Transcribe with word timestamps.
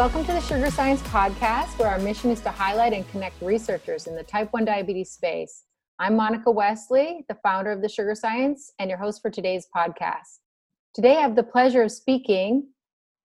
Welcome 0.00 0.24
to 0.24 0.32
the 0.32 0.40
Sugar 0.40 0.70
Science 0.70 1.02
Podcast, 1.02 1.78
where 1.78 1.90
our 1.90 1.98
mission 1.98 2.30
is 2.30 2.40
to 2.40 2.50
highlight 2.50 2.94
and 2.94 3.06
connect 3.10 3.42
researchers 3.42 4.06
in 4.06 4.16
the 4.16 4.22
type 4.22 4.50
1 4.50 4.64
diabetes 4.64 5.10
space. 5.10 5.64
I'm 5.98 6.16
Monica 6.16 6.50
Westley, 6.50 7.26
the 7.28 7.36
founder 7.42 7.70
of 7.70 7.82
the 7.82 7.88
Sugar 7.90 8.14
Science, 8.14 8.72
and 8.78 8.88
your 8.88 8.98
host 8.98 9.20
for 9.20 9.28
today's 9.28 9.66
podcast. 9.76 10.38
Today, 10.94 11.18
I 11.18 11.20
have 11.20 11.36
the 11.36 11.42
pleasure 11.42 11.82
of 11.82 11.92
speaking 11.92 12.68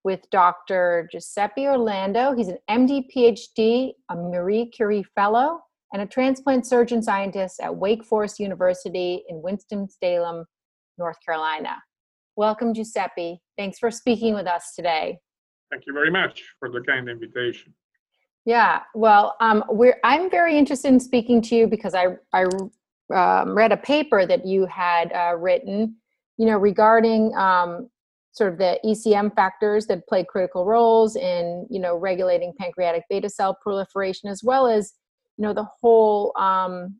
with 0.04 0.20
Dr. 0.30 1.08
Giuseppe 1.10 1.66
Orlando. 1.66 2.34
He's 2.34 2.48
an 2.48 2.58
MD, 2.68 3.06
PhD, 3.10 3.92
a 4.10 4.14
Marie 4.14 4.66
Curie 4.66 5.06
Fellow, 5.14 5.60
and 5.94 6.02
a 6.02 6.06
transplant 6.06 6.66
surgeon 6.66 7.02
scientist 7.02 7.58
at 7.58 7.74
Wake 7.74 8.04
Forest 8.04 8.38
University 8.38 9.24
in 9.30 9.40
Winston-Salem, 9.40 10.44
North 10.98 11.16
Carolina. 11.24 11.78
Welcome, 12.36 12.74
Giuseppe. 12.74 13.40
Thanks 13.56 13.78
for 13.78 13.90
speaking 13.90 14.34
with 14.34 14.46
us 14.46 14.74
today. 14.76 15.20
Thank 15.70 15.86
you 15.86 15.92
very 15.92 16.10
much 16.10 16.42
for 16.58 16.70
the 16.70 16.80
kind 16.80 17.08
invitation. 17.08 17.74
Yeah, 18.44 18.82
well, 18.94 19.34
um, 19.40 19.64
we're, 19.68 19.98
I'm 20.04 20.30
very 20.30 20.56
interested 20.56 20.88
in 20.88 21.00
speaking 21.00 21.42
to 21.42 21.56
you 21.56 21.66
because 21.66 21.94
I, 21.94 22.16
I 22.32 22.44
um, 23.12 23.56
read 23.56 23.72
a 23.72 23.76
paper 23.76 24.24
that 24.24 24.46
you 24.46 24.66
had 24.66 25.12
uh, 25.12 25.36
written, 25.36 25.96
you 26.38 26.46
know, 26.46 26.56
regarding 26.56 27.34
um, 27.36 27.90
sort 28.30 28.52
of 28.52 28.58
the 28.58 28.78
ECM 28.84 29.34
factors 29.34 29.86
that 29.86 30.06
play 30.06 30.24
critical 30.24 30.64
roles 30.64 31.16
in, 31.16 31.66
you 31.70 31.80
know, 31.80 31.96
regulating 31.96 32.52
pancreatic 32.58 33.02
beta 33.10 33.28
cell 33.28 33.58
proliferation, 33.60 34.28
as 34.30 34.42
well 34.44 34.68
as, 34.68 34.92
you 35.36 35.42
know, 35.42 35.52
the 35.52 35.66
whole 35.80 36.32
um, 36.38 36.96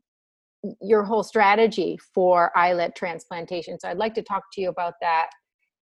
your 0.81 1.03
whole 1.03 1.23
strategy 1.23 1.97
for 2.13 2.51
islet 2.57 2.95
transplantation. 2.95 3.79
So 3.79 3.87
I'd 3.87 3.97
like 3.97 4.15
to 4.15 4.21
talk 4.21 4.43
to 4.53 4.61
you 4.61 4.69
about 4.69 4.95
that. 5.01 5.29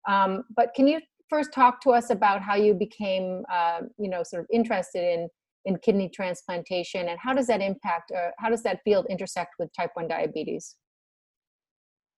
Um, 0.09 0.45
but 0.55 0.75
can 0.75 0.87
you 0.87 1.01
first 1.29 1.53
talk 1.53 1.81
to 1.83 1.91
us 1.91 2.11
about 2.11 2.43
how 2.43 2.55
you 2.55 2.75
became, 2.75 3.45
uh, 3.53 3.81
you 3.99 4.09
know, 4.09 4.23
sort 4.23 4.41
of 4.43 4.47
interested 4.53 5.03
in 5.03 5.29
in 5.67 5.79
kidney 5.79 6.11
transplantation, 6.11 7.09
and 7.09 7.19
how 7.19 7.33
does 7.33 7.47
that 7.47 7.63
impact, 7.63 8.11
or 8.15 8.33
how 8.39 8.51
does 8.51 8.63
that 8.63 8.81
field 8.85 9.07
intersect 9.09 9.55
with 9.59 9.71
type 9.73 9.91
one 9.95 10.07
diabetes? 10.07 10.77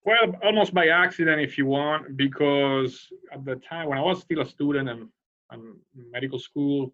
Well, 0.04 0.34
almost 0.42 0.74
by 0.74 0.88
accident, 0.88 1.40
if 1.40 1.56
you 1.56 1.66
want, 1.66 2.16
because 2.16 3.06
at 3.32 3.44
the 3.44 3.56
time 3.56 3.88
when 3.88 3.98
I 3.98 4.02
was 4.02 4.20
still 4.20 4.40
a 4.40 4.46
student 4.46 4.88
in, 4.88 5.08
in 5.52 6.10
medical 6.10 6.38
school 6.38 6.92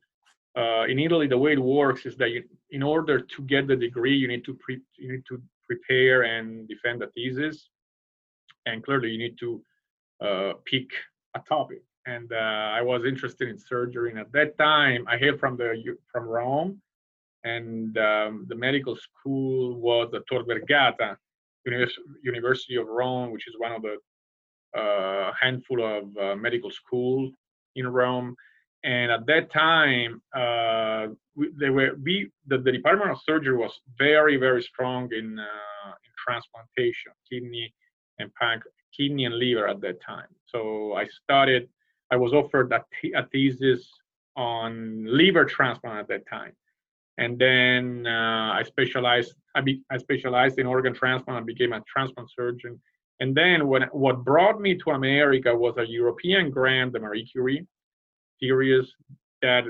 uh, 0.57 0.85
in 0.85 0.99
Italy, 0.99 1.27
the 1.27 1.39
way 1.39 1.53
it 1.53 1.63
works 1.63 2.05
is 2.05 2.17
that 2.19 2.31
you, 2.31 2.43
in 2.71 2.83
order 2.83 3.21
to 3.21 3.43
get 3.43 3.67
the 3.67 3.77
degree, 3.77 4.15
you 4.15 4.29
need 4.29 4.45
to 4.45 4.55
pre, 4.55 4.79
you 4.99 5.13
need 5.13 5.25
to 5.29 5.43
prepare 5.67 6.23
and 6.23 6.69
defend 6.69 7.03
a 7.03 7.09
thesis, 7.15 7.71
and 8.67 8.85
clearly 8.85 9.11
you 9.11 9.19
need 9.19 9.39
to 9.39 9.63
uh, 10.23 10.53
pick 10.67 10.89
a 11.35 11.41
topic 11.49 11.83
and 12.07 12.33
uh, 12.33 12.37
I 12.37 12.83
was 12.83 13.05
interested 13.05 13.49
in 13.49 13.59
surgery. 13.59 14.11
And 14.11 14.19
at 14.19 14.33
that 14.33 14.59
time, 14.59 15.07
I 15.09 15.17
hail 15.17 15.37
from 15.39 15.57
the 15.57 15.97
from 16.11 16.25
Rome, 16.25 16.81
and 17.45 17.97
um, 17.99 18.47
the 18.49 18.57
medical 18.57 18.97
school 18.97 19.81
was 19.81 20.11
the 20.13 20.21
Tor 20.29 20.45
Vergata 20.45 21.17
University 22.23 22.77
of 22.77 22.87
Rome, 22.89 23.31
which 23.31 23.47
is 23.47 23.55
one 23.59 23.73
of 23.73 23.83
the 23.83 23.97
uh, 24.79 25.33
handful 25.41 25.85
of 25.85 26.17
uh, 26.17 26.37
medical 26.37 26.71
schools 26.71 27.33
in 27.77 27.87
Rome. 27.87 28.35
And 28.85 29.13
at 29.13 29.27
that 29.27 29.53
time, 29.53 30.21
uh, 30.35 31.07
we, 31.37 31.51
they 31.59 31.71
were 31.71 31.97
we 32.03 32.31
the, 32.47 32.59
the, 32.59 32.73
Department 32.73 33.13
of 33.13 33.19
Surgery 33.25 33.57
was 33.57 33.73
very 33.97 34.37
very 34.37 34.63
strong 34.63 35.09
in 35.13 35.39
uh, 35.39 35.93
in 36.05 36.13
transplantation, 36.27 37.13
kidney 37.31 37.73
and 38.19 38.31
panc, 38.41 38.63
kidney 38.97 39.25
and 39.25 39.37
liver 39.39 39.69
at 39.69 39.81
that 39.83 40.03
time. 40.03 40.27
So 40.47 40.95
I 40.95 41.07
started 41.23 41.69
I 42.13 42.17
was 42.17 42.33
offered 42.35 42.71
a, 42.73 42.85
a 43.21 43.27
thesis 43.33 43.83
on 44.37 45.05
liver 45.07 45.45
transplant 45.45 45.99
at 45.99 46.09
that 46.09 46.29
time. 46.29 46.53
And 47.19 47.39
then 47.39 48.07
uh, 48.07 48.53
I 48.59 48.63
specialized. 48.67 49.35
I, 49.55 49.61
be, 49.61 49.83
I 49.91 49.99
specialized 49.99 50.59
in 50.59 50.67
organ 50.67 50.95
transplant. 50.95 51.39
and 51.39 51.47
became 51.47 51.73
a 51.73 51.83
transplant 51.93 52.31
surgeon. 52.31 52.81
And 53.21 53.35
then 53.35 53.69
when, 53.69 53.83
what 53.93 54.25
brought 54.25 54.61
me 54.61 54.77
to 54.79 54.91
America 54.91 55.55
was 55.55 55.75
a 55.79 55.87
European 55.87 56.51
grant, 56.51 56.93
the 56.93 57.01
Marie 57.01 57.27
Curie 57.27 57.67
series, 58.41 58.87
that 59.43 59.65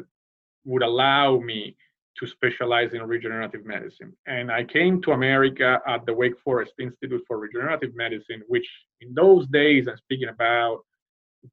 would 0.64 0.82
allow 0.82 1.38
me 1.38 1.76
to 2.19 2.26
specialize 2.26 2.92
in 2.92 3.02
regenerative 3.02 3.64
medicine. 3.64 4.12
And 4.26 4.50
I 4.50 4.64
came 4.64 5.02
to 5.02 5.12
America 5.12 5.81
at 5.86 6.06
the 6.06 6.14
Wake 6.14 6.38
Forest 6.44 6.75
Institute 6.78 7.22
for 7.26 7.38
Regenerative 7.38 7.94
Medicine, 7.94 8.42
which 8.48 8.69
in 9.00 9.12
those 9.14 9.47
days, 9.48 9.88
I'm 9.88 9.97
speaking 9.97 10.28
about 10.28 10.81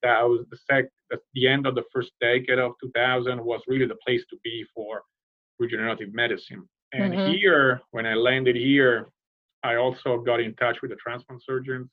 that 0.03 0.21
was 0.21 0.45
the 0.51 0.57
sec 0.69 0.85
the 1.33 1.47
end 1.47 1.65
of 1.65 1.75
the 1.75 1.83
first 1.93 2.11
decade 2.21 2.59
of 2.59 2.73
2000 2.81 3.43
was 3.43 3.61
really 3.67 3.85
the 3.85 3.97
place 4.05 4.23
to 4.29 4.37
be 4.43 4.65
for 4.75 5.01
regenerative 5.59 6.13
medicine. 6.13 6.67
And 6.93 7.13
mm-hmm. 7.13 7.31
here 7.33 7.81
when 7.91 8.05
i 8.05 8.13
landed 8.13 8.55
here 8.55 9.09
i 9.63 9.75
also 9.75 10.19
got 10.19 10.39
in 10.39 10.53
touch 10.55 10.77
with 10.81 10.91
the 10.91 10.97
transplant 10.97 11.43
surgeons. 11.43 11.89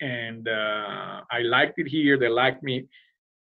And 0.00 0.48
uh, 0.48 1.22
i 1.30 1.40
liked 1.42 1.78
it 1.78 1.88
here. 1.88 2.18
They 2.18 2.28
liked 2.28 2.62
me 2.62 2.86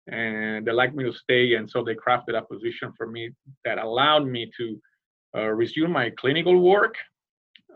and 0.07 0.65
they 0.65 0.71
liked 0.71 0.95
me 0.95 1.03
to 1.03 1.13
stay 1.13 1.55
and 1.55 1.69
so 1.69 1.83
they 1.83 1.95
crafted 1.95 2.37
a 2.37 2.41
position 2.41 2.93
for 2.97 3.07
me 3.07 3.31
that 3.63 3.79
allowed 3.79 4.25
me 4.27 4.51
to 4.55 4.79
uh, 5.35 5.47
resume 5.47 5.91
my 5.91 6.11
clinical 6.11 6.59
work 6.59 6.95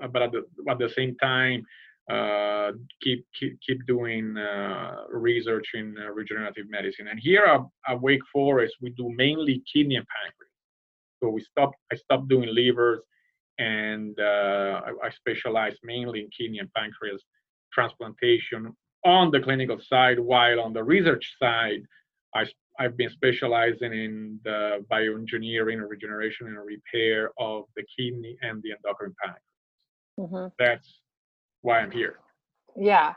uh, 0.02 0.08
but 0.08 0.22
at 0.22 0.31
the, 0.31 0.46
at 0.69 0.78
the 0.78 0.90
same 0.96 1.16
time 1.18 1.66
uh, 2.09 2.72
keep, 3.02 3.25
keep 3.40 3.59
keep 3.62 3.86
doing 3.86 4.36
uh, 4.38 5.03
research 5.09 5.68
in 5.75 5.96
uh, 6.02 6.09
regenerative 6.12 6.70
medicine. 6.70 7.08
And 7.08 7.20
here 7.20 7.46
at, 7.46 7.62
at, 7.88 8.02
Wake 8.02 8.22
Forest, 8.34 8.75
we 8.81 8.90
do 8.92 9.12
mainly 9.16 9.64
kidney 9.72 9.96
and 9.96 10.08
pancreas. 10.08 10.53
So 11.22 11.30
we 11.30 11.42
stopped. 11.42 11.75
I 11.92 11.96
stopped 11.96 12.28
doing 12.28 12.50
livers, 12.52 13.02
and 13.59 14.20
uh, 14.20 14.81
I, 14.88 15.08
I, 15.08 15.09
specialize 15.12 15.75
mainly 15.84 16.22
in 16.22 16.30
kidney 16.36 16.59
and 16.59 16.74
pancreas 16.74 17.22
transplantation 17.72 18.76
on 19.06 19.30
the 19.30 19.40
clinical 19.40 19.78
side. 19.80 20.20
While 20.20 20.62
on 20.62 20.74
the 20.74 20.84
research 20.84 21.36
side, 21.40 21.84
I 22.34 22.46
I've 22.80 22.97
been 22.97 23.09
specializing 23.09 23.94
in 23.94 24.40
the 24.44 24.86
bioengineering, 24.90 25.88
regeneration, 25.88 26.47
and 26.47 26.58
repair 26.58 27.31
of 27.38 27.66
the 27.76 27.84
kidney 27.96 28.38
and 28.41 28.64
the 28.64 28.72
endocrine 28.72 29.14
pancreas. 29.22 29.44
Mm-hmm. 30.18 30.47
That's 30.58 31.02
why 31.62 31.80
I'm 31.80 31.92
here. 31.92 32.20
Yeah. 32.75 33.14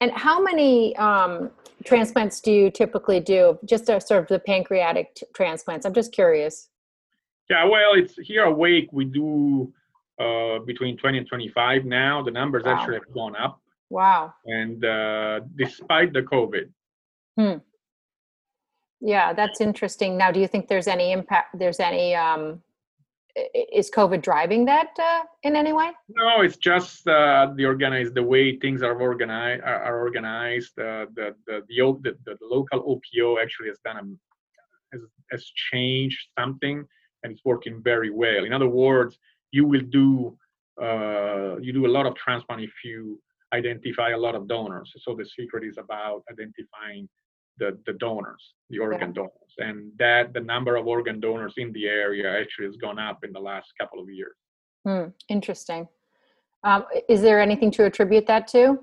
And 0.00 0.10
how 0.12 0.42
many 0.42 0.96
um, 0.96 1.50
transplants 1.84 2.40
do 2.40 2.52
you 2.52 2.70
typically 2.70 3.20
do? 3.20 3.58
Just 3.64 3.88
a, 3.88 4.00
sort 4.00 4.22
of 4.22 4.28
the 4.28 4.38
pancreatic 4.38 5.14
t- 5.14 5.26
transplants. 5.34 5.86
I'm 5.86 5.94
just 5.94 6.12
curious. 6.12 6.68
Yeah, 7.48 7.64
well, 7.64 7.94
it's 7.94 8.14
here 8.16 8.44
awake. 8.44 8.88
We 8.92 9.04
do 9.04 9.72
uh, 10.18 10.60
between 10.60 10.96
20 10.96 11.18
and 11.18 11.26
25 11.26 11.84
now. 11.84 12.22
The 12.22 12.30
numbers 12.30 12.64
wow. 12.64 12.74
actually 12.74 12.94
have 12.94 13.12
gone 13.12 13.36
up. 13.36 13.60
Wow. 13.90 14.34
And 14.46 14.84
uh, 14.84 15.40
despite 15.56 16.12
the 16.12 16.22
COVID. 16.22 16.70
Hmm. 17.38 17.58
Yeah, 19.00 19.32
that's 19.34 19.60
interesting. 19.60 20.16
Now, 20.16 20.30
do 20.30 20.40
you 20.40 20.48
think 20.48 20.68
there's 20.68 20.88
any 20.88 21.12
impact? 21.12 21.58
There's 21.58 21.78
any 21.78 22.14
um, 22.14 22.62
is 23.36 23.90
COVID 23.90 24.22
driving 24.22 24.64
that 24.66 24.90
uh, 24.98 25.22
in 25.42 25.56
any 25.56 25.72
way? 25.72 25.90
No, 26.08 26.42
it's 26.42 26.56
just 26.56 27.06
uh, 27.08 27.52
the 27.56 27.64
organized 27.64 28.14
the 28.14 28.22
way 28.22 28.58
things 28.58 28.82
are 28.82 28.98
organized 29.00 29.62
are, 29.64 29.98
organized. 29.98 30.78
Uh, 30.78 31.06
the, 31.14 31.34
the, 31.46 31.62
the 31.68 31.98
the 32.02 32.14
the 32.24 32.36
local 32.42 32.80
OPO 32.80 33.42
actually 33.42 33.68
has 33.68 33.78
done 33.84 33.96
a, 33.96 34.96
has 34.96 35.02
has 35.32 35.44
changed 35.72 36.28
something 36.38 36.84
and 37.24 37.32
it's 37.32 37.44
working 37.44 37.82
very 37.82 38.10
well. 38.10 38.44
In 38.44 38.52
other 38.52 38.68
words, 38.68 39.18
you 39.50 39.66
will 39.66 39.86
do 39.90 40.36
uh, 40.80 41.56
you 41.60 41.72
do 41.72 41.86
a 41.86 41.92
lot 41.96 42.06
of 42.06 42.14
transplant 42.14 42.62
if 42.62 42.72
you 42.84 43.20
identify 43.52 44.10
a 44.10 44.18
lot 44.18 44.34
of 44.34 44.48
donors. 44.48 44.92
So 44.98 45.14
the 45.14 45.24
secret 45.24 45.64
is 45.64 45.78
about 45.78 46.22
identifying 46.30 47.08
the, 47.58 47.78
the 47.86 47.92
donors, 47.94 48.54
the 48.70 48.80
organ 48.80 49.10
yeah. 49.10 49.22
donors, 49.22 49.43
and 49.58 49.92
that 49.98 50.32
the 50.32 50.40
number 50.40 50.76
of 50.76 50.86
organ 50.86 51.20
donors 51.20 51.54
in 51.56 51.72
the 51.72 51.86
area 51.86 52.40
actually 52.40 52.66
has 52.66 52.76
gone 52.76 52.98
up 52.98 53.24
in 53.24 53.32
the 53.32 53.40
last 53.40 53.72
couple 53.80 54.00
of 54.00 54.08
years. 54.08 54.36
Hmm, 54.86 55.06
interesting. 55.28 55.88
Um, 56.62 56.84
is 57.08 57.20
there 57.20 57.40
anything 57.40 57.70
to 57.72 57.84
attribute 57.84 58.26
that 58.26 58.48
to? 58.48 58.78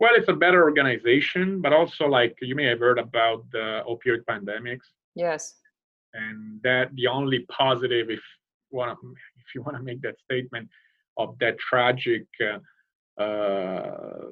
Well, 0.00 0.12
it's 0.16 0.28
a 0.28 0.34
better 0.34 0.62
organization, 0.62 1.60
but 1.60 1.72
also 1.72 2.06
like 2.06 2.36
you 2.42 2.54
may 2.54 2.66
have 2.66 2.80
heard 2.80 2.98
about 2.98 3.44
the 3.52 3.82
opioid 3.88 4.24
pandemics. 4.28 4.86
Yes. 5.14 5.54
And 6.12 6.60
that 6.62 6.94
the 6.94 7.06
only 7.06 7.40
positive, 7.50 8.10
if 8.10 8.20
want 8.70 8.98
if 9.36 9.54
you 9.54 9.62
want 9.62 9.76
to 9.76 9.82
make 9.82 10.02
that 10.02 10.16
statement, 10.24 10.68
of 11.16 11.36
that 11.38 11.58
tragic 11.58 12.26
uh, 12.42 13.22
uh, 13.22 14.26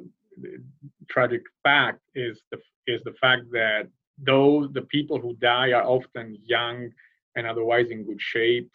tragic 1.08 1.42
fact 1.62 2.00
is 2.14 2.40
the 2.50 2.58
is 2.86 3.00
the 3.04 3.14
fact 3.20 3.42
that 3.52 3.88
those 4.24 4.70
the 4.72 4.82
people 4.82 5.19
who 5.20 5.34
die 5.34 5.72
are 5.72 5.84
often 5.84 6.36
young 6.44 6.90
and 7.36 7.46
otherwise 7.46 7.88
in 7.90 8.04
good 8.04 8.20
shape 8.20 8.70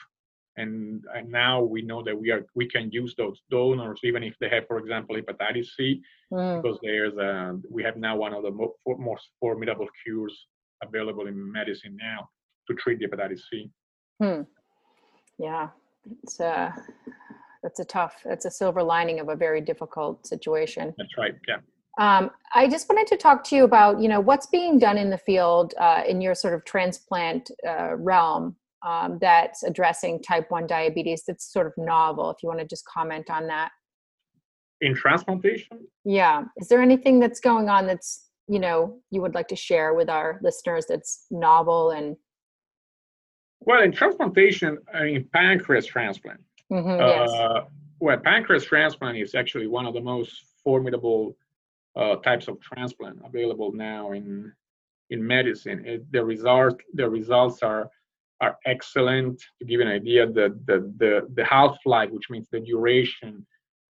and, 0.58 1.04
and 1.16 1.30
now 1.30 1.62
we 1.62 1.84
know 1.84 2.02
that 2.04 2.18
we 2.20 2.32
are 2.32 2.46
we 2.56 2.68
can 2.68 2.90
use 2.92 3.14
those 3.18 3.42
donors 3.52 4.00
even 4.04 4.24
if 4.24 4.36
they 4.40 4.50
have 4.50 4.66
for 4.68 4.80
example 4.80 5.16
hepatitis 5.16 5.68
c 5.78 6.02
mm. 6.34 6.62
because 6.62 6.80
there's 6.82 7.16
a 7.18 7.58
we 7.70 7.84
have 7.84 7.98
now 7.98 8.16
one 8.16 8.34
of 8.34 8.44
the 8.44 8.52
most 8.98 9.30
formidable 9.40 9.88
cures 10.04 10.48
available 10.84 11.28
in 11.28 11.52
medicine 11.52 11.96
now 12.00 12.30
to 12.68 12.76
treat 12.76 13.00
hepatitis 13.00 13.42
C. 13.50 13.70
Hmm. 14.22 14.42
Yeah, 15.40 15.70
it's 16.24 16.40
uh, 16.40 16.72
that's 17.64 17.80
a 17.80 17.86
tough. 17.86 18.16
It's 18.26 18.46
a 18.46 18.52
silver 18.52 18.84
lining 18.84 19.20
of 19.20 19.30
a 19.30 19.36
very 19.36 19.62
difficult 19.62 20.26
situation. 20.26 20.94
That's 20.98 21.18
right. 21.18 21.36
Yeah. 21.48 21.58
Um, 21.98 22.30
I 22.54 22.68
just 22.68 22.88
wanted 22.90 23.08
to 23.08 23.18
talk 23.18 23.44
to 23.46 23.56
you 23.56 23.64
about, 23.64 24.00
you 24.00 24.08
know, 24.08 24.20
what's 24.20 24.46
being 24.46 24.78
done 24.78 24.98
in 24.98 25.10
the 25.10 25.18
field 25.18 25.74
uh, 25.80 26.04
in 26.08 26.22
your 26.22 26.36
sort 26.36 26.54
of 26.54 26.64
transplant 26.64 27.50
uh, 27.68 27.96
realm 27.96 28.56
um, 28.86 29.18
that's 29.20 29.64
addressing 29.64 30.22
type 30.22 30.52
1 30.52 30.68
diabetes 30.68 31.24
that's 31.28 31.52
sort 31.52 31.66
of 31.66 31.74
novel. 31.78 32.30
If 32.30 32.38
you 32.44 32.50
want 32.50 32.60
to 32.60 32.68
just 32.68 32.86
comment 32.86 33.30
on 33.30 33.48
that. 33.48 33.72
In 34.82 34.94
transplantation? 34.94 35.88
Yeah. 36.06 36.44
Is 36.58 36.68
there 36.68 36.82
anything 36.82 37.20
that's 37.20 37.40
going 37.40 37.68
on 37.68 37.88
that's, 37.88 38.28
you 38.48 38.60
know, 38.60 39.00
you 39.10 39.22
would 39.22 39.34
like 39.34 39.48
to 39.48 39.56
share 39.56 39.96
with 39.96 40.10
our 40.10 40.40
listeners 40.44 40.86
that's 40.88 41.26
novel 41.32 41.92
and 41.92 42.16
well, 43.62 43.82
in 43.82 43.92
transplantation, 43.92 44.78
I 44.94 45.04
mean, 45.04 45.28
pancreas 45.34 45.86
transplant. 45.86 46.40
Mm-hmm, 46.72 47.00
yes. 47.00 47.30
uh, 47.32 47.62
well, 48.00 48.18
pancreas 48.18 48.64
transplant 48.64 49.18
is 49.18 49.36
actually 49.36 49.68
one 49.68 49.86
of 49.86 49.94
the 49.94 50.00
most 50.00 50.44
formidable 50.64 51.36
types 52.18 52.48
of 52.48 52.60
transplant 52.62 53.20
available 53.26 53.72
now 53.72 54.12
in 54.12 54.52
in 55.10 55.26
medicine. 55.26 55.84
It, 55.86 56.12
the 56.12 56.24
result 56.24 56.80
the 56.94 57.10
results 57.10 57.64
are 57.64 57.90
are 58.42 58.58
excellent. 58.66 59.40
To 59.60 59.66
give 59.66 59.80
you 59.80 59.86
an 59.86 59.92
idea, 59.92 60.28
the 60.28 60.58
the 60.66 60.92
the, 60.98 61.28
the 61.34 61.46
half 61.46 61.78
life, 61.86 62.12
which 62.12 62.30
means 62.30 62.48
the 62.52 62.60
duration 62.60 63.46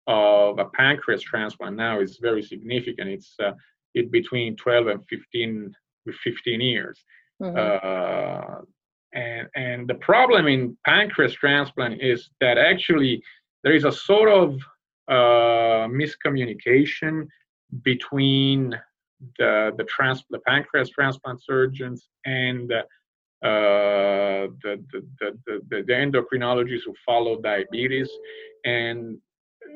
of 0.08 0.60
a 0.60 0.66
pancreas 0.66 1.22
transplant 1.22 1.76
now 1.78 2.02
is 2.02 2.18
very 2.22 2.44
significant. 2.44 3.10
It's 3.10 3.36
uh, 3.42 3.54
it 3.94 4.12
between 4.12 4.56
12 4.56 4.88
and 4.88 5.06
15 5.10 5.74
15 6.24 6.62
years. 6.62 7.04
Mm-hmm. 7.42 7.58
Uh, 7.58 8.62
and 9.14 9.48
and 9.56 9.88
the 9.88 9.96
problem 9.96 10.48
in 10.48 10.78
pancreas 10.86 11.34
transplant 11.34 12.02
is 12.02 12.30
that 12.42 12.58
actually 12.58 13.24
there 13.64 13.74
is 13.74 13.86
a 13.86 13.92
sort 13.92 14.30
of 14.30 14.56
uh, 15.08 15.88
miscommunication 15.88 17.28
between 17.82 18.80
the 19.38 19.72
the, 19.78 19.84
trans, 19.86 20.24
the 20.30 20.40
pancreas 20.40 20.90
transplant 20.90 21.44
surgeons 21.44 22.10
and 22.26 22.72
uh, 22.72 24.48
the, 24.64 24.84
the, 24.92 25.38
the, 25.46 25.62
the, 25.70 25.94
endocrinologists 25.94 26.84
who 26.86 26.94
follow 27.06 27.42
diabetes 27.42 28.10
and 28.64 29.18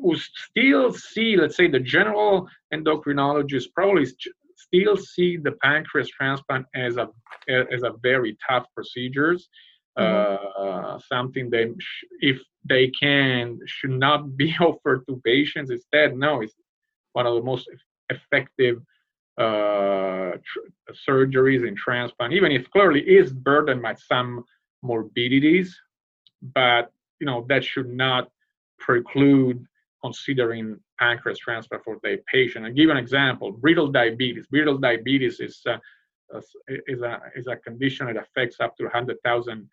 who 0.02 0.16
still 0.16 0.94
see 0.94 1.36
let's 1.36 1.58
say 1.58 1.68
the 1.68 1.80
general 1.80 2.48
endocrinologists 2.74 3.68
probably 3.74 4.06
still 4.56 4.96
see 4.98 5.38
the 5.38 5.52
pancreas 5.64 6.08
transplant 6.10 6.66
as 6.76 6.98
a 6.98 7.08
as 7.50 7.84
a 7.84 7.92
very 8.02 8.38
tough 8.48 8.66
procedures 8.74 9.50
mm-hmm. 9.98 10.64
uh, 10.64 11.00
something 11.00 11.50
they 11.50 11.72
if 12.20 12.40
they 12.70 12.90
can 13.02 13.60
should 13.66 13.92
not 13.92 14.38
be 14.38 14.56
offered 14.62 15.06
to 15.08 15.22
patients 15.26 15.72
instead 15.72 16.16
no 16.16 16.42
it's 16.42 16.56
one 17.18 17.26
of 17.26 17.34
the 17.40 17.46
most 17.52 17.66
effective 18.16 18.76
uh, 19.46 20.32
tr- 20.50 20.70
surgeries 21.08 21.68
in 21.68 21.76
transplant, 21.76 22.32
even 22.40 22.52
if 22.52 22.64
clearly 22.76 23.02
is 23.20 23.28
burdened 23.34 23.82
by 23.82 23.96
some 24.12 24.44
morbidities, 24.84 25.70
but 26.60 26.84
you 27.20 27.26
know 27.30 27.40
that 27.50 27.64
should 27.72 27.92
not 28.06 28.24
preclude 28.80 29.58
considering 30.06 30.66
pancreas 31.00 31.40
transplant 31.40 31.84
for 31.84 31.96
the 32.04 32.14
patient. 32.32 32.66
And 32.66 32.76
give 32.76 32.90
an 32.96 33.02
example: 33.06 33.48
brittle 33.52 33.90
diabetes. 34.00 34.46
Brittle 34.54 34.78
diabetes 34.88 35.36
is 35.48 35.56
uh, 35.74 35.78
is 36.94 37.02
a 37.02 37.14
is 37.40 37.48
a 37.48 37.56
condition 37.68 38.04
that 38.08 38.18
affects 38.26 38.58
up 38.60 38.72
to 38.78 38.84
100,000 38.84 39.70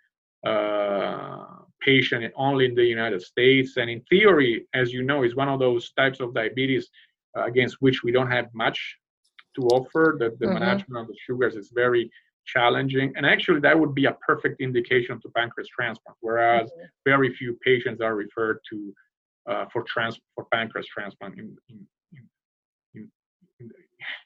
uh, 0.47 1.45
patients 1.81 2.33
only 2.37 2.65
in 2.67 2.75
the 2.75 2.89
United 2.99 3.23
States. 3.23 3.77
And 3.77 3.89
in 3.91 4.01
theory, 4.13 4.67
as 4.81 4.93
you 4.95 5.03
know, 5.03 5.25
is 5.25 5.35
one 5.43 5.51
of 5.55 5.59
those 5.59 5.93
types 5.93 6.21
of 6.21 6.35
diabetes 6.35 6.89
against 7.37 7.77
which 7.81 8.03
we 8.03 8.13
don't 8.13 8.31
have 8.31 8.47
much 8.55 8.97
to 9.57 9.63
offer. 9.69 10.17
That 10.19 10.39
the 10.39 10.47
mm-hmm. 10.47 10.59
management 10.59 11.03
of 11.03 11.09
the 11.09 11.17
sugars 11.27 11.57
is 11.57 11.71
very 11.75 12.11
challenging, 12.47 13.13
and 13.17 13.25
actually 13.25 13.61
that 13.61 13.79
would 13.79 13.95
be 13.95 14.07
a 14.07 14.17
perfect 14.27 14.61
indication 14.61 15.21
to 15.21 15.29
pancreas 15.31 15.69
transplant. 15.69 16.17
Whereas 16.21 16.71
mm-hmm. 16.71 16.85
very 17.05 17.35
few 17.35 17.59
patients 17.65 18.01
are 18.01 18.15
referred 18.15 18.59
to 18.71 18.95
uh, 19.51 19.65
for 19.73 19.83
trans 19.83 20.19
for 20.35 20.47
pancreas 20.53 20.87
transplant 20.87 21.39
in 21.39 21.57
in, 21.69 21.87
in, 22.95 23.11
in, 23.61 23.71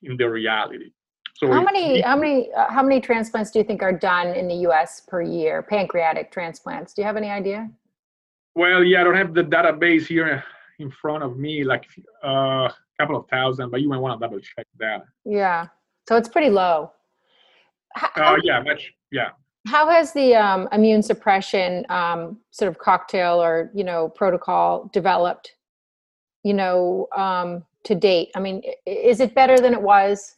in 0.02 0.16
the 0.16 0.28
reality. 0.28 0.90
So 1.38 1.52
how 1.52 1.62
many 1.62 2.00
how 2.00 2.16
many 2.16 2.52
uh, 2.52 2.68
how 2.68 2.82
many 2.82 3.00
transplants 3.00 3.52
do 3.52 3.60
you 3.60 3.64
think 3.64 3.80
are 3.80 3.92
done 3.92 4.28
in 4.28 4.48
the 4.48 4.56
U.S. 4.68 5.02
per 5.06 5.22
year? 5.22 5.62
Pancreatic 5.62 6.32
transplants. 6.32 6.92
Do 6.92 7.02
you 7.02 7.06
have 7.06 7.16
any 7.16 7.30
idea? 7.30 7.70
Well, 8.56 8.82
yeah, 8.82 9.02
I 9.02 9.04
don't 9.04 9.14
have 9.14 9.34
the 9.34 9.44
database 9.44 10.06
here 10.06 10.42
in 10.80 10.90
front 10.90 11.22
of 11.22 11.38
me, 11.38 11.62
like 11.62 11.86
uh, 12.24 12.70
couple 12.98 13.16
of 13.16 13.28
thousand, 13.28 13.70
but 13.70 13.80
you 13.80 13.88
might 13.88 13.98
want 13.98 14.20
to 14.20 14.26
double 14.26 14.40
check 14.40 14.66
that. 14.78 15.04
Yeah. 15.24 15.68
So 16.08 16.16
it's 16.16 16.28
pretty 16.28 16.50
low. 16.50 16.92
How, 17.94 18.34
uh, 18.34 18.36
yeah, 18.42 18.60
much, 18.60 18.92
yeah. 19.10 19.30
How 19.66 19.88
has 19.88 20.12
the 20.12 20.34
um, 20.34 20.68
immune 20.72 21.02
suppression 21.02 21.84
um, 21.90 22.38
sort 22.50 22.70
of 22.70 22.78
cocktail 22.78 23.42
or, 23.42 23.70
you 23.74 23.84
know, 23.84 24.08
protocol 24.08 24.90
developed, 24.92 25.54
you 26.42 26.54
know, 26.54 27.08
um, 27.16 27.64
to 27.84 27.94
date? 27.94 28.30
I 28.34 28.40
mean, 28.40 28.62
is 28.86 29.20
it 29.20 29.34
better 29.34 29.58
than 29.58 29.74
it 29.74 29.82
was 29.82 30.34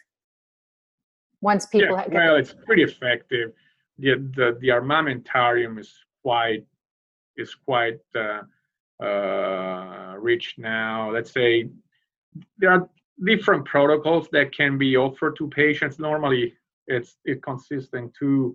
once 1.40 1.66
people 1.66 1.96
yeah, 1.96 2.02
had? 2.02 2.12
Well, 2.12 2.36
it's 2.36 2.54
pretty 2.66 2.82
effective. 2.82 3.52
The, 3.98 4.14
the, 4.34 4.58
the 4.60 4.68
armamentarium 4.68 5.78
is 5.78 5.92
quite, 6.22 6.66
is 7.36 7.54
quite, 7.54 8.00
uh, 8.14 8.42
uh, 9.04 10.14
rich 10.18 10.56
now. 10.58 11.10
Let's 11.10 11.32
say 11.32 11.68
there 12.58 12.70
are 12.70 12.88
different 13.24 13.64
protocols 13.64 14.28
that 14.32 14.54
can 14.54 14.78
be 14.78 14.96
offered 14.96 15.36
to 15.36 15.48
patients. 15.48 15.98
Normally, 15.98 16.54
it's 16.86 17.16
it 17.24 17.42
consists 17.42 17.92
in 17.94 18.12
two 18.18 18.54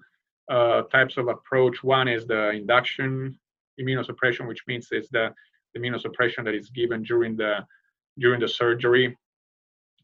uh, 0.50 0.84
types 0.84 1.18
of 1.18 1.28
approach. 1.28 1.84
One 1.84 2.08
is 2.08 2.26
the 2.26 2.52
induction 2.52 3.38
immunosuppression, 3.80 4.48
which 4.48 4.64
means 4.68 4.88
it's 4.92 5.10
the, 5.10 5.34
the 5.74 5.80
immunosuppression 5.80 6.44
that 6.46 6.56
is 6.56 6.70
given 6.70 7.04
during 7.04 7.36
the 7.36 7.66
during 8.18 8.40
the 8.40 8.48
surgery, 8.48 9.18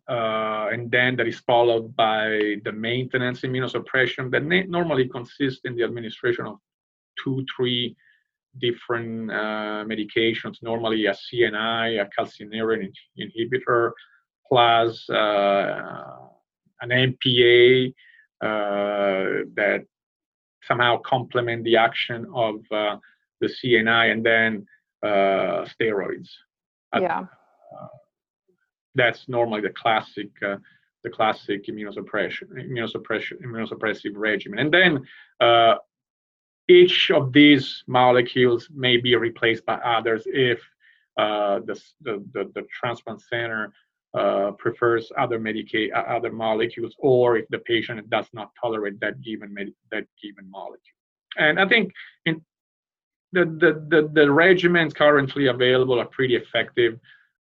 uh, 0.09 0.67
and 0.71 0.91
then 0.91 1.15
that 1.15 1.27
is 1.27 1.39
followed 1.39 1.95
by 1.95 2.55
the 2.65 2.71
maintenance 2.73 3.41
immunosuppression 3.41 4.29
that 4.31 4.43
normally 4.69 5.07
consists 5.07 5.61
in 5.63 5.75
the 5.75 5.83
administration 5.83 6.45
of 6.45 6.57
two, 7.23 7.45
three 7.55 7.95
different 8.59 9.31
uh, 9.31 9.83
medications, 9.85 10.61
normally 10.61 11.05
a 11.05 11.13
CNI, 11.13 12.01
a 12.01 12.09
calcineurin 12.17 12.91
inhibitor, 13.19 13.91
plus 14.47 15.09
uh, 15.09 16.17
an 16.81 16.89
MPA 16.89 17.93
uh, 18.41 19.45
that 19.55 19.85
somehow 20.63 20.97
complement 21.05 21.63
the 21.63 21.77
action 21.77 22.27
of 22.33 22.55
uh, 22.71 22.97
the 23.39 23.47
CNI, 23.47 24.11
and 24.11 24.25
then 24.25 24.65
uh, 25.03 25.65
steroids. 25.65 26.29
Yeah. 26.93 27.25
that's 28.95 29.29
normally 29.29 29.61
the 29.61 29.69
classic 29.69 30.29
the 31.03 31.09
classic 31.09 31.65
immunosuppression, 31.65 32.51
immunosuppression, 32.53 33.41
immunosuppressive 33.43 34.13
regimen. 34.13 34.59
And 34.59 34.73
then 34.73 34.99
uh, 35.39 35.75
each 36.67 37.11
of 37.11 37.33
these 37.33 37.83
molecules 37.87 38.69
may 38.73 38.97
be 38.97 39.15
replaced 39.15 39.65
by 39.65 39.75
others 39.75 40.23
if 40.25 40.59
uh, 41.17 41.59
the, 41.65 41.79
the, 42.01 42.23
the, 42.33 42.51
the, 42.55 42.65
transplant 42.79 43.21
center 43.21 43.73
uh, 44.17 44.51
prefers 44.57 45.11
other 45.17 45.39
medica- 45.39 45.91
uh, 45.93 46.15
other 46.15 46.31
molecules 46.31 46.95
or 46.99 47.37
if 47.37 47.45
the 47.49 47.59
patient 47.59 48.09
does 48.09 48.27
not 48.33 48.51
tolerate 48.61 48.99
that 48.99 49.21
given 49.21 49.53
med- 49.53 49.73
that 49.91 50.05
given 50.21 50.49
molecule. 50.49 50.79
And 51.37 51.59
I 51.59 51.67
think 51.67 51.91
in 52.25 52.41
the, 53.33 53.45
the, 53.45 53.85
the, 53.89 54.09
the 54.13 54.27
regimens 54.27 54.93
currently 54.93 55.47
available 55.47 55.99
are 55.99 56.05
pretty 56.05 56.35
effective, 56.35 56.99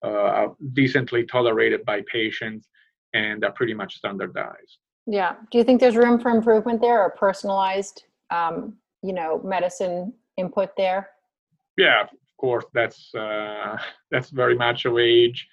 uh, 0.03 0.49
decently 0.73 1.25
tolerated 1.25 1.85
by 1.85 2.03
patients, 2.11 2.69
and 3.13 3.45
are 3.45 3.53
pretty 3.53 3.75
much 3.75 3.97
standardized. 3.97 4.79
Yeah. 5.07 5.35
Do 5.51 5.59
you 5.59 5.65
think 5.65 5.81
there's 5.81 5.97
room 5.97 6.19
for 6.19 6.31
improvement 6.31 6.81
there 6.81 7.03
or 7.03 7.11
personalized 7.11 8.05
um, 8.31 8.77
you 9.05 9.13
know 9.13 9.41
medicine 9.45 10.13
input 10.37 10.71
there? 10.77 11.11
Yeah 11.77 12.03
of 12.03 12.37
course 12.39 12.65
that's 12.73 13.15
uh, 13.15 13.77
that's 14.11 14.31
very 14.31 14.57
much 14.57 14.85
of 14.87 14.99
age 14.99 15.49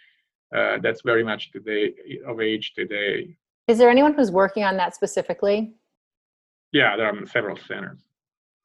uh, 0.55 0.77
that's 0.81 1.01
very 1.01 1.23
much 1.23 1.51
today 1.51 1.93
of 2.27 2.39
age 2.41 2.73
today. 2.73 3.35
Is 3.67 3.77
there 3.77 3.89
anyone 3.89 4.13
who's 4.13 4.31
working 4.31 4.63
on 4.63 4.77
that 4.77 4.95
specifically? 4.95 5.73
Yeah 6.71 6.95
there 6.95 7.07
are 7.07 7.25
several 7.25 7.57
centers. 7.57 7.99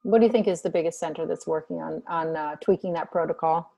What 0.03 0.21
do 0.21 0.27
you 0.27 0.33
think 0.33 0.47
is 0.47 0.63
the 0.63 0.71
biggest 0.71 1.01
center 1.01 1.27
that's 1.27 1.47
working 1.47 1.79
on 1.87 2.03
on 2.07 2.37
uh, 2.37 2.57
tweaking 2.65 2.93
that 2.95 3.11
protocol? 3.11 3.73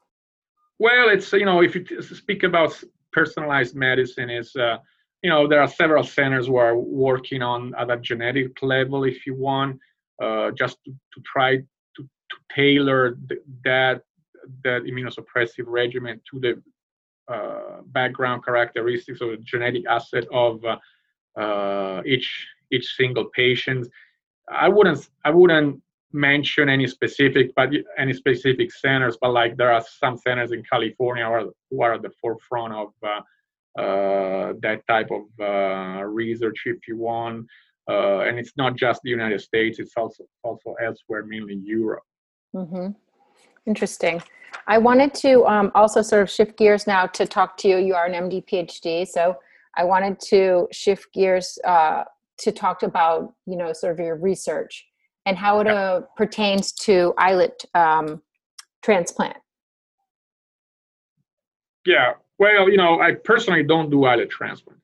Well 0.79 1.09
it's 1.09 1.33
you 1.33 1.47
know 1.47 1.63
if 1.63 1.75
you 1.75 2.03
speak 2.03 2.43
about 2.43 2.73
personalized 3.13 3.75
medicine 3.75 4.29
is 4.29 4.55
uh, 4.55 4.77
you 5.23 5.31
know, 5.31 5.49
there 5.49 5.61
are 5.61 5.69
several 5.69 6.05
centers 6.05 6.47
who 6.47 6.57
are 6.57 6.79
working 6.79 7.43
on 7.43 7.75
at 7.77 7.91
a 7.91 7.97
genetic 7.97 8.63
level, 8.63 9.05
if 9.05 9.27
you 9.27 9.35
want, 9.35 9.81
uh, 10.23 10.51
just 10.53 10.79
to, 10.85 10.91
to 10.91 11.23
try 11.25 11.57
to, 11.57 12.03
to 12.03 12.37
tailor 12.55 13.17
the, 13.29 13.37
that 13.65 14.03
that 14.65 14.83
immunosuppressive 14.83 15.65
regimen 15.67 16.21
to 16.31 16.41
the 16.41 16.63
uh, 17.33 17.83
background 17.89 18.45
characteristics 18.45 19.21
or 19.21 19.37
genetic 19.43 19.85
asset 19.87 20.25
of 20.33 20.65
uh, 20.65 20.77
uh, 21.39 22.03
each 22.07 22.49
each 22.73 22.87
single 22.97 23.27
patient. 23.35 23.87
I 24.51 24.69
wouldn't 24.69 25.09
I 25.25 25.31
wouldn't 25.31 25.83
mention 26.13 26.71
any 26.71 26.87
specific 26.87 27.55
but 27.55 27.71
any 27.99 28.15
specific 28.15 28.73
centers, 28.73 29.19
but 29.21 29.33
like 29.33 29.57
there 29.57 29.71
are 29.71 29.85
some 30.01 30.17
centers 30.17 30.53
in 30.53 30.63
California 30.63 31.27
who 31.27 31.33
are, 31.33 31.45
who 31.71 31.83
are 31.83 31.95
at 31.95 32.03
the 32.03 32.11
forefront 32.21 32.73
of 32.73 32.89
uh, 33.03 33.21
uh, 33.79 34.55
that 34.63 34.81
type 34.89 35.11
of 35.11 35.25
research, 36.09 36.63
if 36.65 36.89
you 36.89 36.97
want. 36.97 37.47
And 37.89 38.39
it's 38.39 38.53
not 38.57 38.77
just 38.77 39.01
the 39.03 39.11
United 39.11 39.41
States; 39.41 39.79
it's 39.79 39.95
also 39.97 40.25
also 40.43 40.75
elsewhere, 40.83 41.25
mainly 41.25 41.55
Europe. 41.55 42.03
Mm-hmm. 42.55 42.89
Interesting. 43.67 44.23
I 44.67 44.79
wanted 44.79 45.15
to 45.15 45.47
um, 45.47 45.71
also 45.75 46.03
sort 46.03 46.23
of 46.23 46.31
shift 46.31 46.57
gears 46.57 46.87
now 46.87 47.07
to 47.07 47.27
talk 47.27 47.57
to 47.59 47.69
you. 47.69 47.79
You 47.79 47.95
are 47.95 48.07
an 48.07 48.13
MD 48.13 48.45
PhD, 48.47 49.07
so 49.07 49.37
I 49.77 49.85
wanted 49.85 50.21
to 50.29 50.69
shift 50.73 51.13
gears 51.13 51.59
uh, 51.65 52.05
to 52.39 52.53
talk 52.53 52.83
about 52.83 53.35
you 53.47 53.57
know 53.57 53.73
sort 53.73 53.93
of 53.93 53.99
your 53.99 54.17
research 54.17 54.87
and 55.27 55.37
how 55.37 55.61
it 55.61 55.67
uh, 55.67 56.01
pertains 56.17 56.73
to 56.73 57.13
islet 57.19 57.65
um, 57.75 58.23
transplant. 58.83 59.37
Yeah, 61.85 62.15
well, 62.39 62.71
you 62.71 62.77
know, 62.77 63.01
I 63.01 63.13
personally 63.13 63.63
don't 63.63 63.91
do 63.91 64.05
islet 64.05 64.31
transplant, 64.31 64.78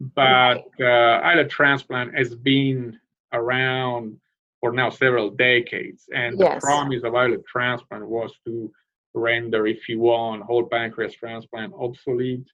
but 0.00 0.64
uh, 0.80 1.20
islet 1.24 1.50
transplant 1.50 2.16
has 2.16 2.34
been 2.34 2.98
around 3.32 4.18
for 4.60 4.72
now 4.72 4.90
several 4.90 5.30
decades, 5.30 6.08
and 6.14 6.38
yes. 6.38 6.54
the 6.54 6.60
promise 6.60 7.04
of 7.04 7.14
islet 7.14 7.44
transplant 7.46 8.06
was 8.06 8.32
to 8.44 8.70
render, 9.14 9.66
if 9.66 9.88
you 9.88 10.00
want, 10.00 10.42
whole 10.42 10.66
pancreas 10.66 11.14
transplant 11.14 11.72
obsolete. 11.78 12.48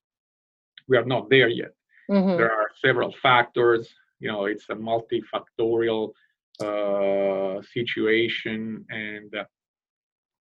We 0.89 0.97
are 0.97 1.05
not 1.05 1.31
there 1.31 1.49
yet. 1.49 1.73
Mm-hmm. 2.11 2.37
There 2.37 2.53
are 2.53 2.71
several 2.77 3.13
factors. 3.23 3.89
You 4.21 4.31
know, 4.31 4.45
it's 4.45 4.67
a 4.71 4.75
multifactorial 4.75 6.13
uh, 6.61 7.63
situation, 7.73 8.85
and 8.91 9.35
uh, 9.35 9.45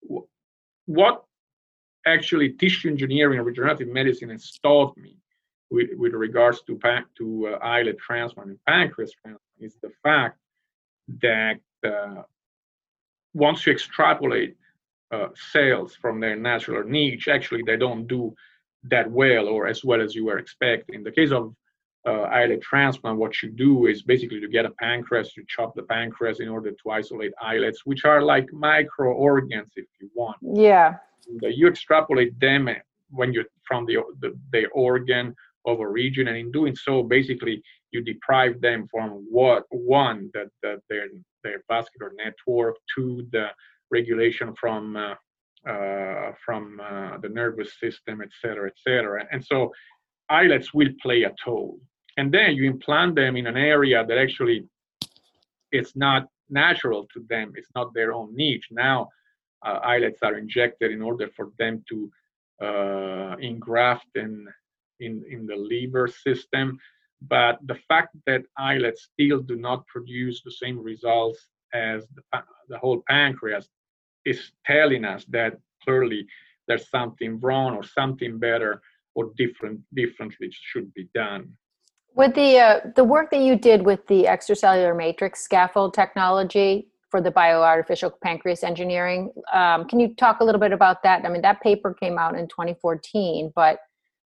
w- 0.03 0.27
what 0.85 1.23
actually 2.05 2.49
tissue 2.53 2.89
engineering 2.89 3.39
and 3.39 3.47
regenerative 3.47 3.87
medicine 3.87 4.29
has 4.29 4.51
taught 4.61 4.97
me 4.97 5.17
with, 5.73 5.89
with 5.97 6.13
regards 6.13 6.61
to 6.67 6.77
pan- 6.77 7.11
to 7.17 7.27
uh, 7.47 7.65
islet 7.77 7.97
transplant 7.97 8.49
and 8.51 8.59
pancreas 8.65 9.11
transplant 9.11 9.41
is 9.59 9.75
the 9.81 9.91
fact 10.03 10.37
that 11.21 11.59
uh, 11.85 12.21
once 13.33 13.65
you 13.65 13.73
extrapolate 13.73 14.55
uh, 15.11 15.29
cells 15.51 15.95
from 15.95 16.19
their 16.19 16.35
natural 16.35 16.83
niche, 16.83 17.27
actually 17.27 17.63
they 17.65 17.77
don't 17.85 18.05
do 18.07 18.33
that 18.83 19.09
well 19.09 19.47
or 19.47 19.65
as 19.67 19.83
well 19.83 20.01
as 20.01 20.13
you 20.13 20.25
were 20.25 20.37
expecting. 20.37 20.95
In 20.95 21.03
the 21.03 21.11
case 21.11 21.31
of 21.31 21.55
uh, 22.05 22.23
islet 22.43 22.61
transplant, 22.61 23.17
what 23.17 23.41
you 23.41 23.49
do 23.49 23.87
is 23.87 24.03
basically 24.03 24.41
to 24.41 24.47
get 24.47 24.65
a 24.65 24.71
pancreas, 24.71 25.35
you 25.35 25.43
chop 25.47 25.73
the 25.73 25.83
pancreas 25.83 26.39
in 26.39 26.49
order 26.49 26.71
to 26.71 26.89
isolate 26.91 27.33
islets, 27.41 27.79
which 27.85 28.05
are 28.05 28.21
like 28.21 28.47
micro 28.53 29.11
organs, 29.13 29.71
if 29.75 29.85
you 29.99 30.09
want. 30.13 30.37
Yeah. 30.41 30.97
You 31.41 31.67
extrapolate 31.67 32.37
them 32.39 32.69
when 33.09 33.31
you 33.33 33.45
from 33.63 33.85
the, 33.85 33.95
the 34.19 34.37
the 34.51 34.65
organ 34.67 35.33
of 35.65 35.79
a 35.79 35.87
region 35.87 36.27
and 36.27 36.37
in 36.37 36.51
doing 36.51 36.75
so, 36.75 37.03
basically 37.03 37.61
you 37.91 38.01
deprive 38.01 38.59
them 38.61 38.87
from 38.91 39.25
what 39.29 39.63
one 39.69 40.29
that, 40.33 40.49
their 40.89 41.07
their 41.43 41.59
vascular 41.69 42.11
network, 42.23 42.75
to 42.95 43.27
the 43.31 43.47
regulation 43.91 44.53
from 44.61 44.95
uh, 44.95 45.15
uh, 45.69 46.31
from 46.45 46.79
uh, 46.81 47.17
the 47.23 47.29
nervous 47.29 47.71
system, 47.79 48.21
et 48.21 48.29
cetera, 48.41 48.67
et 48.67 48.77
cetera. 48.85 49.25
And 49.31 49.43
so 49.43 49.71
islets 50.29 50.73
will 50.73 50.89
play 51.01 51.23
a 51.23 51.33
toll. 51.43 51.79
And 52.17 52.31
then 52.31 52.55
you 52.55 52.65
implant 52.65 53.15
them 53.15 53.37
in 53.37 53.47
an 53.47 53.57
area 53.57 54.05
that 54.07 54.17
actually 54.17 54.67
it's 55.71 55.95
not 55.95 56.27
natural 56.49 57.07
to 57.13 57.25
them. 57.29 57.53
It's 57.55 57.73
not 57.75 57.93
their 57.93 58.11
own 58.13 58.35
niche. 58.35 58.67
Now 58.71 59.07
uh, 59.65 59.79
islets 59.83 60.19
are 60.21 60.37
injected 60.37 60.91
in 60.91 61.01
order 61.01 61.29
for 61.35 61.51
them 61.57 61.83
to 61.89 62.11
uh, 62.67 63.35
engraft 63.39 64.07
in, 64.15 64.47
in, 65.05 65.23
in 65.29 65.45
the 65.45 65.55
liver 65.55 66.07
system. 66.07 66.79
But 67.21 67.59
the 67.65 67.79
fact 67.87 68.15
that 68.27 68.43
islets 68.57 69.09
still 69.13 69.39
do 69.39 69.55
not 69.55 69.87
produce 69.87 70.41
the 70.43 70.51
same 70.51 70.77
results 70.79 71.47
as 71.73 72.05
the, 72.15 72.43
the 72.69 72.77
whole 72.77 73.01
pancreas 73.09 73.69
is 74.25 74.51
telling 74.65 75.05
us 75.05 75.25
that 75.29 75.57
clearly 75.83 76.25
there's 76.67 76.89
something 76.89 77.39
wrong 77.39 77.75
or 77.75 77.83
something 77.83 78.39
better 78.39 78.81
or 79.15 79.31
different 79.37 79.79
differently 79.93 80.49
should 80.51 80.93
be 80.93 81.07
done. 81.13 81.49
With 82.15 82.35
the 82.35 82.59
uh, 82.59 82.79
the 82.95 83.03
work 83.03 83.31
that 83.31 83.41
you 83.41 83.55
did 83.57 83.83
with 83.83 84.05
the 84.07 84.25
extracellular 84.25 84.95
matrix 84.95 85.43
scaffold 85.43 85.93
technology 85.93 86.87
for 87.09 87.21
the 87.21 87.31
bioartificial 87.31 88.11
pancreas 88.23 88.63
engineering, 88.63 89.31
um, 89.51 89.85
can 89.85 89.99
you 89.99 90.13
talk 90.15 90.39
a 90.39 90.43
little 90.43 90.61
bit 90.61 90.71
about 90.71 91.03
that? 91.03 91.25
I 91.25 91.29
mean, 91.29 91.41
that 91.41 91.61
paper 91.61 91.93
came 91.93 92.17
out 92.17 92.37
in 92.37 92.47
2014, 92.47 93.51
but 93.55 93.79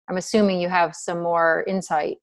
I'm 0.09 0.17
assuming 0.17 0.61
you 0.61 0.69
have 0.69 0.95
some 0.95 1.23
more 1.23 1.65
insight. 1.67 2.19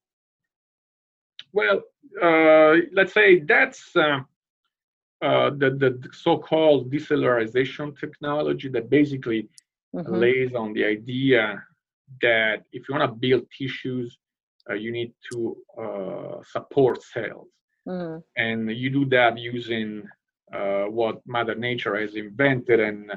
Well, 1.52 1.82
uh, 2.22 2.76
let's 2.94 3.14
say 3.14 3.40
that's 3.40 3.96
uh, 3.96 4.20
uh, 5.22 5.50
the, 5.52 5.70
the 5.72 6.10
so-called 6.12 6.92
decellularization 6.92 7.98
technology 8.00 8.70
that 8.70 8.90
basically 8.90 9.50
mm-hmm. 9.96 10.14
lays 10.14 10.54
on 10.54 10.74
the 10.74 10.84
idea 10.84 11.64
that 12.22 12.64
if 12.72 12.88
you 12.88 12.96
want 12.96 13.10
to 13.10 13.16
build 13.16 13.44
tissues, 13.58 14.18
uh, 14.70 14.74
you 14.74 14.92
need 14.92 15.14
to 15.32 15.58
uh, 15.82 16.42
support 16.44 17.04
cells. 17.04 17.48
Mm-hmm. 17.88 18.20
And 18.38 18.72
you 18.72 18.90
do 18.90 19.06
that 19.10 19.38
using 19.38 20.04
uh, 20.54 20.86
what 20.86 21.22
Mother 21.26 21.56
Nature 21.56 22.00
has 22.00 22.16
invented 22.16 22.80
and 22.80 23.12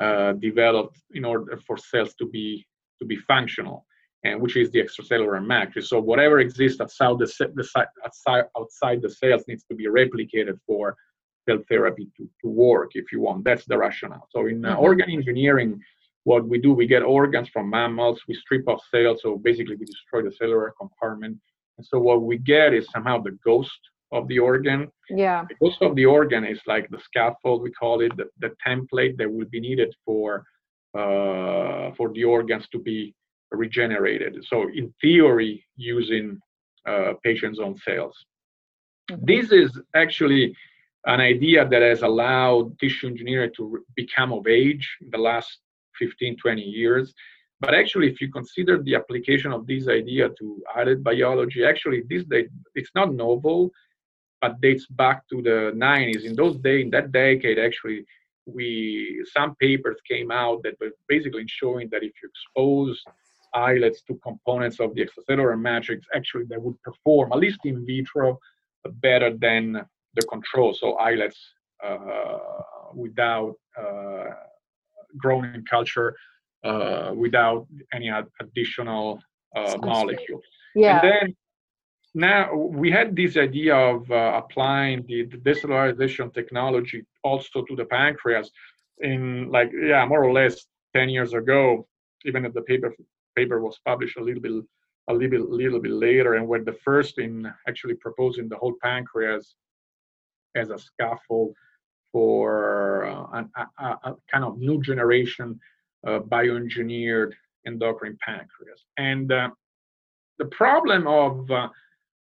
uh, 0.00 0.32
developed 0.32 0.98
in 1.14 1.24
order 1.24 1.58
for 1.66 1.76
cells 1.76 2.14
to 2.14 2.26
be 2.26 2.66
to 2.98 3.06
be 3.06 3.16
functional, 3.16 3.84
and 4.24 4.40
which 4.40 4.56
is 4.56 4.70
the 4.70 4.82
extracellular 4.82 5.44
matrix. 5.44 5.88
So 5.88 6.00
whatever 6.00 6.40
exists 6.40 6.80
outside 6.80 7.18
the, 7.18 7.26
the 7.54 7.86
outside, 8.04 8.44
outside 8.56 9.02
the 9.02 9.10
cells 9.10 9.44
needs 9.48 9.64
to 9.64 9.74
be 9.74 9.86
replicated 9.86 10.58
for 10.66 10.96
cell 11.48 11.58
therapy 11.68 12.08
to, 12.16 12.28
to 12.42 12.48
work 12.48 12.92
if 12.94 13.10
you 13.12 13.20
want. 13.20 13.44
That's 13.44 13.64
the 13.66 13.76
rationale. 13.76 14.28
So 14.30 14.46
in 14.46 14.64
uh, 14.64 14.70
mm-hmm. 14.70 14.82
organ 14.82 15.10
engineering, 15.10 15.80
what 16.24 16.46
we 16.46 16.58
do, 16.58 16.72
we 16.72 16.86
get 16.86 17.02
organs 17.02 17.48
from 17.48 17.68
mammals, 17.68 18.20
we 18.28 18.34
strip 18.34 18.68
off 18.68 18.80
cells, 18.92 19.20
so 19.22 19.38
basically 19.38 19.74
we 19.74 19.86
destroy 19.86 20.22
the 20.22 20.32
cellular 20.32 20.72
compartment. 20.78 21.36
And 21.78 21.86
so 21.86 21.98
what 21.98 22.22
we 22.22 22.38
get 22.38 22.74
is 22.74 22.86
somehow 22.94 23.20
the 23.20 23.36
ghost 23.44 23.80
of 24.12 24.28
the 24.28 24.38
organ. 24.38 24.88
Yeah. 25.10 25.44
The 25.48 25.56
ghost 25.60 25.82
of 25.82 25.96
the 25.96 26.06
organ 26.06 26.44
is 26.44 26.60
like 26.66 26.88
the 26.90 27.00
scaffold, 27.00 27.62
we 27.62 27.72
call 27.72 28.02
it, 28.02 28.16
the, 28.16 28.26
the 28.38 28.54
template 28.64 29.16
that 29.16 29.32
will 29.32 29.48
be 29.50 29.58
needed 29.58 29.92
for 30.04 30.44
uh, 30.94 31.90
for 31.96 32.12
the 32.12 32.22
organs 32.22 32.68
to 32.70 32.78
be 32.78 33.14
regenerated. 33.52 34.44
So 34.44 34.68
in 34.74 34.92
theory, 35.00 35.64
using 35.76 36.40
uh, 36.86 37.12
patient's 37.22 37.58
own 37.60 37.76
cells. 37.76 38.16
Mm-hmm. 39.10 39.24
This 39.24 39.52
is 39.52 39.70
actually 39.94 40.54
an 41.06 41.20
idea 41.20 41.68
that 41.68 41.82
has 41.82 42.02
allowed 42.02 42.78
tissue 42.78 43.08
engineering 43.08 43.50
to 43.56 43.84
become 43.96 44.32
of 44.32 44.46
age 44.46 44.88
in 45.00 45.10
the 45.10 45.18
last 45.18 45.58
15, 45.98 46.36
20 46.36 46.62
years. 46.62 47.12
But 47.60 47.74
actually, 47.74 48.08
if 48.08 48.20
you 48.20 48.30
consider 48.30 48.82
the 48.82 48.96
application 48.96 49.52
of 49.52 49.66
this 49.66 49.86
idea 49.88 50.30
to 50.38 50.62
islet 50.74 51.02
biology, 51.04 51.64
actually, 51.64 52.02
this 52.08 52.24
day, 52.24 52.48
it's 52.74 52.90
not 52.94 53.14
novel, 53.14 53.70
but 54.40 54.60
dates 54.60 54.86
back 54.86 55.28
to 55.28 55.40
the 55.42 55.72
90s. 55.76 56.24
In 56.24 56.34
those 56.34 56.56
days, 56.56 56.84
in 56.84 56.90
that 56.90 57.12
decade, 57.12 57.60
actually, 57.60 58.04
we 58.46 59.24
some 59.32 59.54
papers 59.56 59.98
came 60.08 60.30
out 60.30 60.62
that 60.64 60.74
were 60.80 60.90
basically 61.08 61.44
showing 61.46 61.88
that 61.90 62.02
if 62.02 62.12
you 62.20 62.28
expose 62.28 63.00
islets 63.54 64.02
to 64.02 64.14
components 64.22 64.80
of 64.80 64.94
the 64.94 65.06
extracellular 65.06 65.60
matrix, 65.60 66.06
actually 66.14 66.44
they 66.44 66.56
would 66.56 66.80
perform, 66.82 67.32
at 67.32 67.38
least 67.38 67.60
in 67.64 67.84
vitro, 67.86 68.38
better 69.00 69.36
than 69.36 69.80
the 70.14 70.22
control, 70.22 70.74
so 70.74 70.94
islets 70.94 71.38
uh, 71.84 72.38
without 72.94 73.54
uh, 73.78 74.30
growing 75.16 75.54
in 75.54 75.64
culture, 75.64 76.14
uh, 76.64 77.12
without 77.14 77.66
any 77.92 78.10
additional 78.40 79.20
molecule. 79.80 80.40
Yeah. 80.74 81.00
And 81.00 81.12
then 81.12 81.36
now 82.14 82.54
we 82.54 82.90
had 82.90 83.16
this 83.16 83.36
idea 83.36 83.74
of 83.74 84.10
uh, 84.10 84.40
applying 84.42 85.04
the, 85.06 85.24
the 85.24 85.38
decellularization 85.38 86.32
technology 86.32 87.04
also 87.24 87.62
to 87.62 87.76
the 87.76 87.84
pancreas 87.86 88.50
in 89.00 89.50
like 89.50 89.70
yeah 89.72 90.04
more 90.04 90.22
or 90.22 90.32
less 90.32 90.66
10 90.94 91.08
years 91.08 91.32
ago 91.32 91.86
even 92.24 92.44
if 92.44 92.52
the 92.52 92.60
paper 92.62 92.94
paper 93.36 93.60
was 93.60 93.78
published 93.84 94.16
a 94.16 94.22
little 94.22 94.42
bit 94.42 94.52
a 95.08 95.12
little 95.12 95.30
bit, 95.30 95.40
little 95.48 95.80
bit 95.80 95.92
later 95.92 96.34
and 96.34 96.46
were 96.46 96.62
the 96.62 96.76
first 96.84 97.18
in 97.18 97.50
actually 97.68 97.94
proposing 97.94 98.48
the 98.48 98.56
whole 98.56 98.74
pancreas 98.80 99.54
as 100.54 100.70
a 100.70 100.78
scaffold 100.78 101.54
for 102.12 103.06
uh, 103.06 103.42
a, 103.78 103.84
a, 103.84 104.14
kind 104.30 104.44
of 104.44 104.58
new 104.58 104.80
generation 104.82 105.58
uh, 106.06 106.20
bioengineered 106.20 107.32
endocrine 107.66 108.18
pancreas. 108.24 108.84
And 108.96 109.32
uh, 109.32 109.50
the 110.38 110.44
problem 110.46 111.06
of 111.06 111.50
uh, 111.50 111.68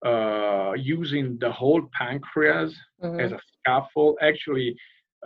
uh, 0.07 0.73
using 0.75 1.37
the 1.39 1.51
whole 1.51 1.83
pancreas 1.93 2.75
mm-hmm. 3.03 3.21
as 3.21 3.33
a 3.33 3.41
scaffold 3.59 4.17
actually 4.23 4.77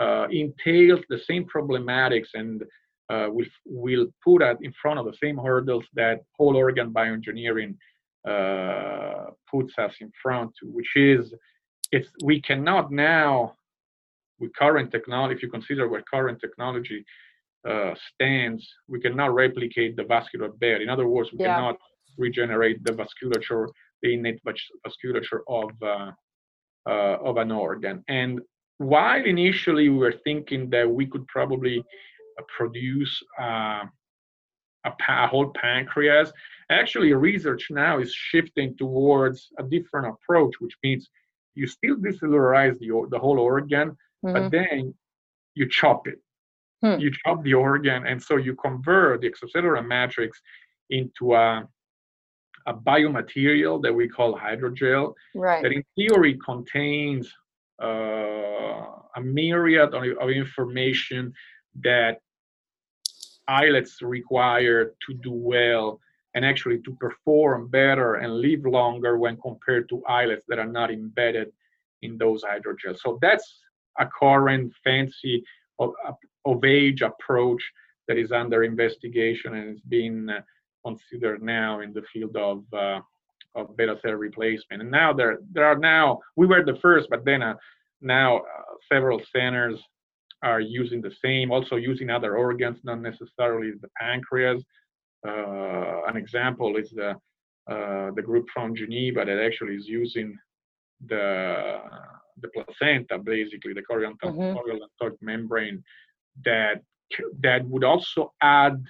uh, 0.01 0.27
entails 0.31 1.01
the 1.09 1.19
same 1.19 1.45
problematics 1.45 2.29
and 2.35 2.65
uh, 3.11 3.29
will 3.29 3.47
will 3.67 4.07
put 4.23 4.43
us 4.43 4.57
in 4.63 4.73
front 4.81 4.99
of 4.99 5.07
the 5.07 5.17
same 5.23 5.37
hurdles 5.37 5.85
that 5.95 6.21
whole 6.37 6.57
organ 6.57 6.91
bioengineering 6.93 7.77
uh, 8.29 9.31
puts 9.51 9.75
us 9.79 9.93
in 10.01 10.11
front 10.23 10.51
to, 10.59 10.67
which 10.67 10.93
is 10.97 11.35
if 11.93 12.07
we 12.23 12.41
cannot 12.41 12.91
now 12.91 13.55
with 14.41 14.55
current 14.57 14.91
technology, 14.91 15.35
if 15.35 15.43
you 15.43 15.51
consider 15.51 15.89
where 15.89 16.03
current 16.11 16.41
technology 16.41 17.05
uh, 17.69 17.95
stands, 18.13 18.67
we 18.89 19.01
cannot 19.01 19.35
replicate 19.35 19.97
the 19.97 20.05
vascular 20.05 20.49
bed. 20.49 20.81
In 20.81 20.89
other 20.89 21.07
words, 21.07 21.31
we 21.33 21.41
yeah. 21.41 21.55
cannot 21.55 21.77
regenerate 22.19 22.83
the 22.85 22.93
vasculature, 22.93 23.69
the 24.03 24.15
innate 24.15 24.41
vasculature 24.45 25.41
of 25.49 25.71
uh, 25.83 26.11
uh, 26.87 27.17
of 27.23 27.37
an 27.39 27.51
organ. 27.51 28.05
And 28.09 28.41
while 28.79 29.25
initially 29.25 29.89
we 29.89 29.99
were 29.99 30.21
thinking 30.25 30.69
that 30.71 30.89
we 30.89 31.07
could 31.07 31.27
probably 31.29 31.83
produce 32.49 33.23
uh, 33.41 33.85
a, 34.85 34.93
a, 35.09 35.27
whole 35.27 35.51
pancreas, 35.51 36.33
actually 36.71 37.13
research 37.13 37.69
now 37.71 37.99
is 37.99 38.13
shifting 38.13 38.77
towards 38.77 39.49
a 39.59 39.63
different 39.63 40.07
approach, 40.07 40.55
which 40.61 40.77
means 40.83 41.09
you 41.55 41.67
still 41.67 41.97
decellularize 41.97 42.79
the, 42.79 43.07
the 43.11 43.19
whole 43.19 43.39
organ, 43.39 43.91
mm-hmm. 44.25 44.33
but 44.33 44.51
then 44.51 44.95
you 45.55 45.69
chop 45.69 46.07
it. 46.07 46.19
Hmm. 46.83 47.01
You 47.01 47.11
chop 47.25 47.43
the 47.45 47.55
organ, 47.55 48.07
and 48.07 48.23
so 48.23 48.37
you 48.37 48.55
convert 48.57 49.23
the 49.23 49.31
extracellular 49.31 49.87
matrix 49.87 50.41
into 50.91 51.35
a, 51.35 51.67
a 52.67 52.75
biomaterial 52.75 53.83
that 53.83 53.95
we 53.95 54.09
call 54.09 54.39
hydrogel, 54.39 55.15
right. 55.35 55.63
that 55.63 55.73
in 55.73 55.83
theory 55.97 56.39
contains 56.45 57.33
uh, 57.83 58.85
a 59.17 59.21
myriad 59.23 59.95
of, 59.95 60.05
of 60.21 60.31
information 60.31 61.33
that 61.83 62.19
islets 63.49 64.03
require 64.03 64.95
to 65.07 65.15
do 65.15 65.33
well 65.33 66.01
and 66.35 66.45
actually 66.45 66.81
to 66.81 66.95
perform 66.97 67.69
better 67.69 68.17
and 68.17 68.35
live 68.35 68.65
longer 68.65 69.19
when 69.19 69.37
compared 69.37 69.89
to 69.89 70.03
islets 70.09 70.45
that 70.49 70.59
are 70.59 70.67
not 70.67 70.91
embedded 70.91 71.53
in 72.03 72.19
those 72.19 72.43
hydrogels. 72.43 72.99
So 72.99 73.19
that's 73.23 73.61
a 73.99 74.07
current 74.07 74.73
fancy 74.83 75.45
of, 75.79 75.93
of 76.45 76.65
age 76.65 77.03
approach 77.03 77.63
that 78.09 78.19
is 78.19 78.33
under 78.33 78.65
investigation 78.65 79.55
and 79.55 79.77
is 79.77 79.81
being 79.89 80.29
uh, 80.29 80.41
considered 80.85 81.43
now 81.43 81.81
in 81.81 81.93
the 81.93 82.03
field 82.13 82.37
of 82.37 82.65
uh, 82.73 83.01
of 83.55 83.77
beta 83.77 83.97
cell 84.03 84.13
replacement. 84.13 84.83
And 84.83 84.91
now 84.91 85.13
there 85.13 85.39
there 85.53 85.65
are 85.65 85.79
now 85.79 86.21
we 86.37 86.47
were 86.47 86.65
the 86.65 86.79
first, 86.83 87.09
but 87.09 87.25
then 87.25 87.43
uh, 87.43 87.55
now 88.01 88.39
uh, 88.39 88.43
several 88.93 89.21
centers 89.35 89.81
are 90.45 90.61
using 90.61 91.01
the 91.01 91.15
same, 91.25 91.51
also 91.51 91.77
using 91.77 92.11
other 92.11 92.37
organs, 92.37 92.79
not 92.85 93.01
necessarily 93.01 93.73
the 93.81 93.89
pancreas. 94.01 94.63
Uh, 95.27 96.03
an 96.11 96.17
example 96.17 96.77
is 96.77 96.91
the 96.91 97.11
uh, 97.73 98.11
the 98.17 98.25
group 98.29 98.47
from 98.55 98.77
Geneva 98.77 99.25
that 99.25 99.39
actually 99.47 99.75
is 99.75 99.89
using 99.89 100.37
the 101.07 101.81
the 102.43 102.49
placenta, 102.55 103.17
basically 103.19 103.73
the 103.73 103.83
chorion 103.89 104.15
mm-hmm. 104.23 105.27
membrane, 105.31 105.83
that 106.45 106.83
that 107.41 107.65
would 107.71 107.85
also 107.85 108.33
add 108.43 108.83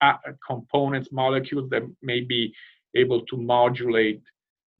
uh, 0.00 0.14
components, 0.46 1.08
molecules 1.12 1.68
that 1.70 1.82
may 2.02 2.20
be 2.20 2.52
able 2.94 3.20
to 3.26 3.36
modulate 3.36 4.22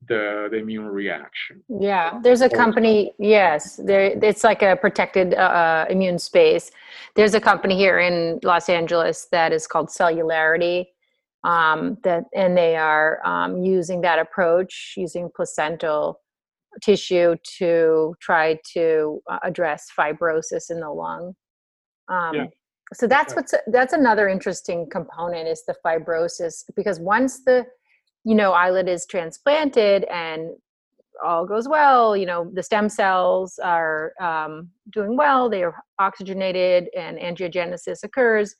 the, 0.08 0.48
the 0.50 0.58
immune 0.58 0.86
reaction. 0.86 1.62
Yeah, 1.68 2.20
there's 2.22 2.40
a 2.40 2.48
company. 2.48 3.12
Yes, 3.18 3.76
there. 3.76 4.02
It's 4.22 4.44
like 4.44 4.62
a 4.62 4.76
protected 4.76 5.34
uh, 5.34 5.36
uh, 5.36 5.86
immune 5.90 6.18
space. 6.18 6.70
There's 7.14 7.34
a 7.34 7.40
company 7.40 7.76
here 7.76 7.98
in 7.98 8.40
Los 8.42 8.68
Angeles 8.68 9.28
that 9.32 9.52
is 9.52 9.66
called 9.66 9.88
Celularity. 9.88 10.86
Um, 11.44 11.98
that 12.04 12.24
and 12.34 12.56
they 12.56 12.76
are 12.76 13.20
um, 13.26 13.62
using 13.62 14.00
that 14.00 14.18
approach, 14.18 14.94
using 14.96 15.30
placental 15.36 16.20
tissue 16.82 17.36
to 17.58 18.14
try 18.20 18.58
to 18.72 19.20
uh, 19.30 19.38
address 19.42 19.88
fibrosis 19.96 20.70
in 20.70 20.80
the 20.80 20.90
lung. 20.90 21.34
Um, 22.08 22.34
yeah. 22.34 22.46
So 22.92 23.06
that's 23.06 23.34
what's 23.34 23.54
that's 23.68 23.92
another 23.92 24.28
interesting 24.28 24.88
component 24.90 25.48
is 25.48 25.64
the 25.66 25.74
fibrosis 25.84 26.64
because 26.76 27.00
once 27.00 27.42
the 27.44 27.66
you 28.24 28.34
know 28.34 28.52
islet 28.52 28.88
is 28.88 29.06
transplanted 29.06 30.04
and 30.04 30.50
all 31.24 31.46
goes 31.46 31.68
well 31.68 32.16
you 32.16 32.26
know 32.26 32.50
the 32.54 32.62
stem 32.62 32.88
cells 32.88 33.58
are 33.62 34.12
um, 34.20 34.68
doing 34.92 35.16
well 35.16 35.48
they 35.48 35.62
are 35.62 35.76
oxygenated 35.98 36.88
and 36.96 37.18
angiogenesis 37.18 38.02
occurs 38.02 38.54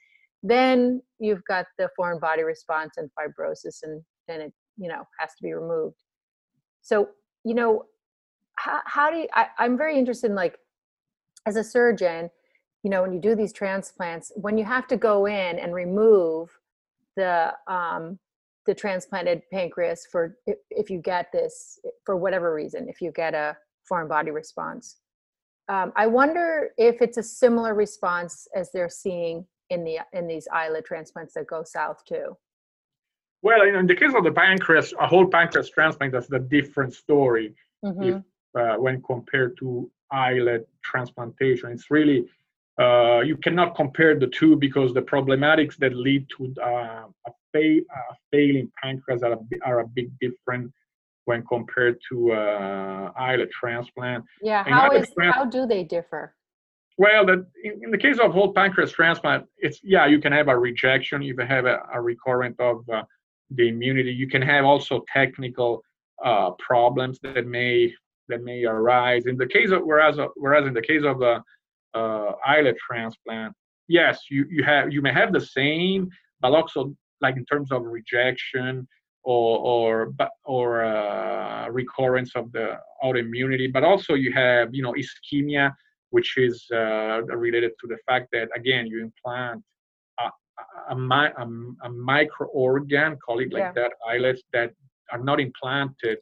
then 0.44 1.00
you've 1.18 1.42
got 1.48 1.64
the 1.79 1.88
foreign 1.96 2.20
body 2.20 2.42
response 2.42 2.92
and 2.98 3.11
fibrosis 3.18 3.83
and 3.83 4.03
then 4.29 4.42
it 4.42 4.53
you 4.77 4.88
know 4.88 5.03
has 5.18 5.31
to 5.31 5.42
be 5.42 5.53
removed. 5.53 5.96
So 6.83 7.09
you 7.44 7.55
know 7.55 7.85
how, 8.57 8.81
how 8.85 9.11
do 9.11 9.16
you 9.18 9.29
I, 9.33 9.46
i'm 9.59 9.77
very 9.77 9.98
interested 9.98 10.31
in 10.31 10.37
like 10.37 10.57
as 11.46 11.57
a 11.57 11.64
surgeon 11.64 12.31
you 12.83 12.90
know 12.90 13.03
when 13.03 13.12
you 13.12 13.20
do 13.20 13.35
these 13.35 13.53
transplants 13.53 14.31
when 14.37 14.57
you 14.57 14.64
have 14.64 14.87
to 14.88 14.96
go 14.96 15.27
in 15.27 15.59
and 15.59 15.74
remove 15.74 16.50
the 17.16 17.53
um, 17.66 18.18
the 18.66 18.74
transplanted 18.74 19.42
pancreas 19.53 20.07
for 20.11 20.37
if, 20.46 20.59
if 20.70 20.90
you 20.90 20.98
get 20.98 21.31
this 21.33 21.79
for 22.05 22.16
whatever 22.16 22.55
reason 22.55 22.88
if 22.88 23.00
you 23.00 23.12
get 23.12 23.35
a 23.35 23.57
foreign 23.85 24.09
body 24.09 24.31
response. 24.31 24.96
Um, 25.68 25.92
i 25.96 26.07
wonder 26.07 26.70
if 26.77 27.00
it's 27.00 27.16
a 27.16 27.22
similar 27.22 27.74
response 27.74 28.46
as 28.55 28.70
they're 28.72 28.88
seeing 28.88 29.46
in 29.70 29.85
the 29.85 29.98
in 30.12 30.27
these 30.27 30.46
islet 30.53 30.85
transplants 30.85 31.35
that 31.35 31.46
go 31.46 31.62
south 31.64 32.05
too. 32.05 32.37
Well 33.42 33.62
in 33.62 33.87
the 33.87 33.96
case 33.96 34.14
of 34.14 34.24
the 34.24 34.33
pancreas 34.33 34.92
a 35.00 35.07
whole 35.07 35.27
pancreas 35.27 35.70
transplant 35.70 36.12
that's 36.12 36.33
a 36.33 36.38
different 36.38 36.94
story 36.94 37.55
mm-hmm. 37.85 38.03
if, 38.03 38.22
uh, 38.59 38.77
when 38.77 39.03
compared 39.03 39.57
to 39.59 39.90
islet 40.11 40.68
transplantation. 40.83 41.72
It's 41.72 41.90
really 41.90 42.27
uh, 42.81 43.20
you 43.20 43.37
cannot 43.37 43.77
compare 43.77 44.18
the 44.18 44.27
two 44.27 44.57
because 44.57 44.92
the 44.92 45.03
problematics 45.03 45.77
that 45.77 45.94
lead 45.94 46.27
to 46.37 46.53
uh, 46.61 47.07
a 47.27 47.31
fa- 47.55 47.81
uh, 47.95 48.14
failing 48.31 48.71
pancreas 48.83 49.23
are 49.23 49.33
a, 49.33 49.38
are 49.64 49.81
a 49.81 49.87
big 49.87 50.11
different 50.21 50.71
when 51.27 51.43
compared 51.47 51.97
to 52.11 52.33
uh, 52.33 53.12
islet 53.17 53.51
transplant. 53.51 54.25
Yeah, 54.43 54.64
how 54.64 54.90
is 54.90 55.09
trans- 55.17 55.35
how 55.35 55.45
do 55.47 55.67
they 55.67 55.85
differ? 55.85 56.35
Well, 56.97 57.27
the, 57.27 57.47
in, 57.64 57.81
in, 57.85 57.90
the 57.90 57.99
case 57.99 58.19
of 58.21 58.33
whole 58.33 58.53
pancreas 58.53 58.93
transplant, 58.93 59.47
it's 59.59 59.81
yeah, 59.83 60.07
you 60.07 60.21
can 60.21 60.33
have 60.33 60.49
a 60.49 60.57
rejection, 60.57 61.23
you 61.23 61.35
can 61.35 61.47
have 61.47 61.64
a, 61.64 61.81
a 61.93 62.01
recurrent 62.01 62.59
of 62.61 62.88
uh, 62.93 63.03
the 63.51 63.69
immunity. 63.69 64.12
You 64.12 64.29
can 64.29 64.43
have 64.43 64.64
also 64.64 65.05
technical 65.12 65.83
uh, 66.25 66.51
problems 66.53 67.19
that 67.23 67.47
may 67.47 67.93
that 68.29 68.43
may 68.43 68.64
arise. 68.64 69.27
In 69.27 69.37
the 69.37 69.47
case 69.47 69.71
of 69.71 69.83
whereas 69.83 70.19
whereas 70.37 70.67
in 70.67 70.75
the 70.75 70.83
case 70.83 71.03
of 71.05 71.23
uh, 71.23 71.40
uh, 71.95 72.33
islet 72.47 72.77
transplant, 72.79 73.55
yes, 73.88 74.21
you 74.31 74.47
you 74.51 74.62
have 74.62 74.93
you 74.93 75.03
may 75.03 75.12
have 75.12 75.33
the 75.33 75.40
same, 75.40 76.09
but 76.40 76.53
also 76.53 76.95
like 77.20 77.37
in 77.37 77.44
terms 77.44 77.70
of 77.72 77.83
rejection 77.85 78.87
or 79.24 79.59
or 79.59 80.14
or 80.44 80.85
uh, 80.85 81.68
recurrence 81.68 82.33
of 82.35 82.53
the 82.53 82.77
autoimmunity, 83.03 83.72
but 83.72 83.83
also 83.83 84.14
you 84.14 84.33
have 84.33 84.74
you 84.74 84.83
know 84.83 84.94
ischemia, 84.94 85.72
which 86.11 86.37
is 86.37 86.66
uh, 86.72 87.22
related 87.24 87.72
to 87.81 87.87
the 87.87 87.96
fact 88.07 88.29
that 88.33 88.48
again 88.55 88.87
you 88.87 89.03
implant 89.03 89.62
a, 90.20 90.31
a, 90.90 90.96
a, 90.96 91.46
a 91.85 91.90
micro 91.90 92.46
organ, 92.48 93.16
call 93.24 93.40
it 93.40 93.53
like 93.53 93.62
yeah. 93.62 93.72
that, 93.72 93.92
islets 94.09 94.42
that 94.53 94.72
are 95.12 95.22
not 95.22 95.40
implanted 95.40 96.18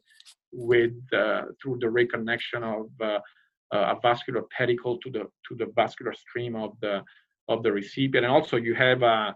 with 0.51 0.93
uh, 1.13 1.43
through 1.61 1.77
the 1.79 1.87
reconnection 1.87 2.61
of 2.63 2.87
uh, 3.01 3.19
a 3.73 3.95
vascular 4.01 4.43
pedicle 4.55 4.97
to 4.99 5.09
the 5.09 5.23
to 5.47 5.55
the 5.57 5.67
vascular 5.75 6.13
stream 6.13 6.55
of 6.55 6.71
the 6.81 7.01
of 7.49 7.63
the 7.63 7.71
recipient, 7.71 8.25
and 8.25 8.33
also 8.33 8.55
you 8.57 8.73
have 8.75 9.01
a 9.01 9.35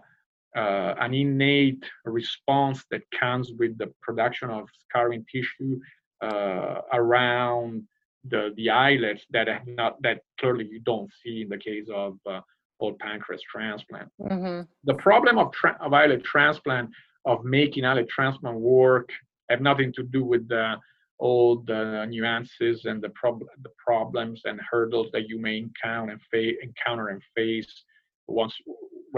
uh, 0.56 0.94
an 1.00 1.14
innate 1.14 1.84
response 2.04 2.84
that 2.90 3.02
comes 3.18 3.52
with 3.58 3.76
the 3.78 3.92
production 4.02 4.50
of 4.50 4.68
scarring 4.88 5.24
tissue 5.30 5.78
uh, 6.22 6.80
around 6.92 7.82
the 8.24 8.52
the 8.56 8.68
islets 8.68 9.24
that 9.30 9.46
have 9.46 9.66
not 9.66 10.00
that 10.02 10.22
clearly 10.40 10.66
you 10.68 10.80
don't 10.80 11.10
see 11.22 11.42
in 11.42 11.48
the 11.48 11.56
case 11.56 11.86
of 11.94 12.18
uh, 12.26 12.40
whole 12.80 12.94
pancreas 13.00 13.42
transplant. 13.50 14.08
Mm-hmm. 14.20 14.62
The 14.84 14.94
problem 14.94 15.38
of, 15.38 15.52
tra- 15.52 15.78
of 15.80 15.92
islet 15.92 16.24
transplant 16.24 16.90
of 17.24 17.44
making 17.44 17.84
islet 17.84 18.08
transplant 18.08 18.58
work 18.58 19.10
have 19.50 19.60
nothing 19.60 19.92
to 19.94 20.02
do 20.02 20.24
with 20.24 20.48
the 20.48 20.76
all 21.18 21.56
the 21.66 22.06
nuances 22.08 22.84
and 22.84 23.02
the, 23.02 23.08
prob- 23.10 23.42
the 23.62 23.70
problems 23.84 24.42
and 24.44 24.60
hurdles 24.70 25.08
that 25.12 25.28
you 25.28 25.40
may 25.40 25.58
encounter 25.58 26.12
and, 26.12 26.20
fa- 26.30 26.62
encounter 26.62 27.08
and 27.08 27.20
face 27.34 27.82
once 28.28 28.54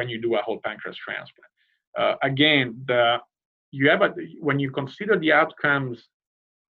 when 0.01 0.09
you 0.09 0.19
do 0.27 0.35
a 0.37 0.43
whole 0.47 0.61
pancreas 0.65 0.97
transplant. 1.07 1.53
Uh, 2.01 2.15
again, 2.31 2.67
the 2.91 3.19
you 3.79 3.85
have 3.93 4.03
a, 4.03 4.11
when 4.41 4.59
you 4.59 4.71
consider 4.81 5.15
the 5.19 5.33
outcomes 5.41 5.97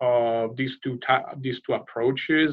of 0.01 0.57
these 0.57 0.75
two 0.83 0.99
these 1.47 1.61
two 1.65 1.75
approaches, 1.81 2.51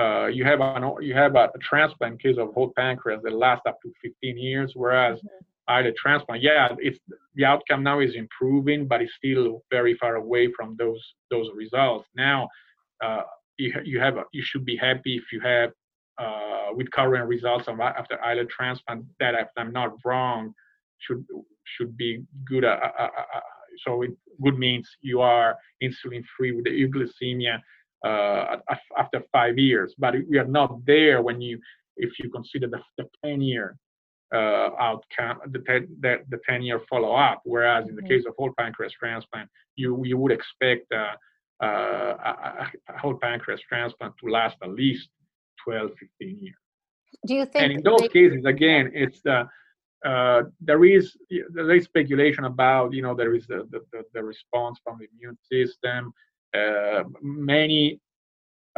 uh, 0.00 0.26
you 0.26 0.44
have 0.50 0.60
an 0.60 0.82
you 1.08 1.14
have 1.22 1.34
a, 1.36 1.44
a, 1.58 1.60
transplant 1.70 2.20
case 2.24 2.38
of 2.42 2.52
whole 2.56 2.72
pancreas 2.76 3.20
that 3.24 3.34
lasts 3.44 3.66
up 3.70 3.78
to 3.82 3.88
15 4.02 4.36
years, 4.48 4.72
whereas 4.74 5.16
mm-hmm. 5.18 5.76
islet 5.76 5.94
transplant, 5.96 6.42
yeah, 6.42 6.68
it's 6.78 6.98
the 7.36 7.44
outcome 7.44 7.82
now 7.90 8.00
is 8.00 8.14
improving, 8.24 8.80
but 8.90 9.00
it's 9.02 9.14
still 9.22 9.62
very 9.70 9.94
far 10.02 10.14
away 10.16 10.44
from 10.56 10.76
those 10.80 11.02
those 11.30 11.48
results. 11.54 12.06
Now, 12.16 12.48
uh, 13.04 13.22
you 13.58 13.68
you 13.84 14.00
have 14.00 14.16
a, 14.16 14.24
you 14.32 14.42
should 14.48 14.64
be 14.64 14.76
happy 14.88 15.14
if 15.22 15.26
you 15.32 15.40
have 15.54 15.70
uh, 16.20 16.68
with 16.74 16.90
current 16.90 17.26
results 17.28 17.66
of 17.68 17.80
after 17.80 18.22
islet 18.22 18.48
transplant 18.48 19.04
that 19.18 19.34
if 19.34 19.48
I'm 19.56 19.72
not 19.72 19.90
wrong 20.04 20.54
should 20.98 21.24
should 21.64 21.96
be 21.96 22.22
good. 22.44 22.64
Uh, 22.64 22.78
uh, 22.98 23.08
uh 23.36 23.40
so 23.84 24.02
it 24.02 24.10
good 24.42 24.58
means 24.58 24.88
you 25.00 25.20
are 25.20 25.56
insulin 25.82 26.24
free 26.36 26.52
with 26.52 26.64
the 26.64 26.70
euglycemia 26.70 27.60
uh, 28.04 28.56
after 28.98 29.22
five 29.32 29.58
years. 29.58 29.94
But 29.98 30.14
we 30.28 30.38
are 30.38 30.46
not 30.46 30.84
there 30.86 31.22
when 31.22 31.40
you 31.40 31.58
if 31.96 32.18
you 32.18 32.30
consider 32.30 32.66
the, 32.66 32.80
the 32.98 33.08
10 33.24 33.40
year 33.40 33.76
uh, 34.34 34.70
outcome, 34.78 35.40
the, 35.46 35.58
the, 36.00 36.18
the 36.30 36.38
10 36.48 36.62
year 36.62 36.80
follow 36.88 37.12
up. 37.12 37.42
Whereas 37.44 37.88
in 37.88 37.96
the 37.96 38.02
mm-hmm. 38.02 38.10
case 38.10 38.24
of 38.26 38.34
whole 38.38 38.52
pancreas 38.58 38.92
transplant, 38.98 39.48
you 39.76 40.02
you 40.04 40.16
would 40.18 40.32
expect 40.32 40.92
uh, 40.92 41.14
uh, 41.64 42.66
a 42.88 42.98
whole 42.98 43.16
pancreas 43.16 43.60
transplant 43.68 44.14
to 44.18 44.30
last 44.30 44.56
at 44.62 44.70
least 44.70 45.08
12, 45.64 45.90
15 46.20 46.38
years. 46.38 46.54
Do 47.26 47.34
you 47.34 47.46
think? 47.46 47.64
And 47.64 47.72
in 47.72 47.82
those 47.82 48.00
they, 48.02 48.08
cases, 48.08 48.44
again, 48.44 48.90
it's 48.94 49.20
the 49.22 49.48
uh, 50.04 50.42
there 50.60 50.84
is 50.84 51.16
there 51.52 51.70
is 51.72 51.84
speculation 51.84 52.44
about 52.44 52.92
you 52.92 53.02
know 53.02 53.14
there 53.14 53.34
is 53.34 53.46
the 53.46 53.68
the, 53.70 54.02
the 54.14 54.22
response 54.22 54.80
from 54.82 54.98
the 54.98 55.06
immune 55.12 55.36
system, 55.50 56.12
uh, 56.56 57.02
many 57.20 58.00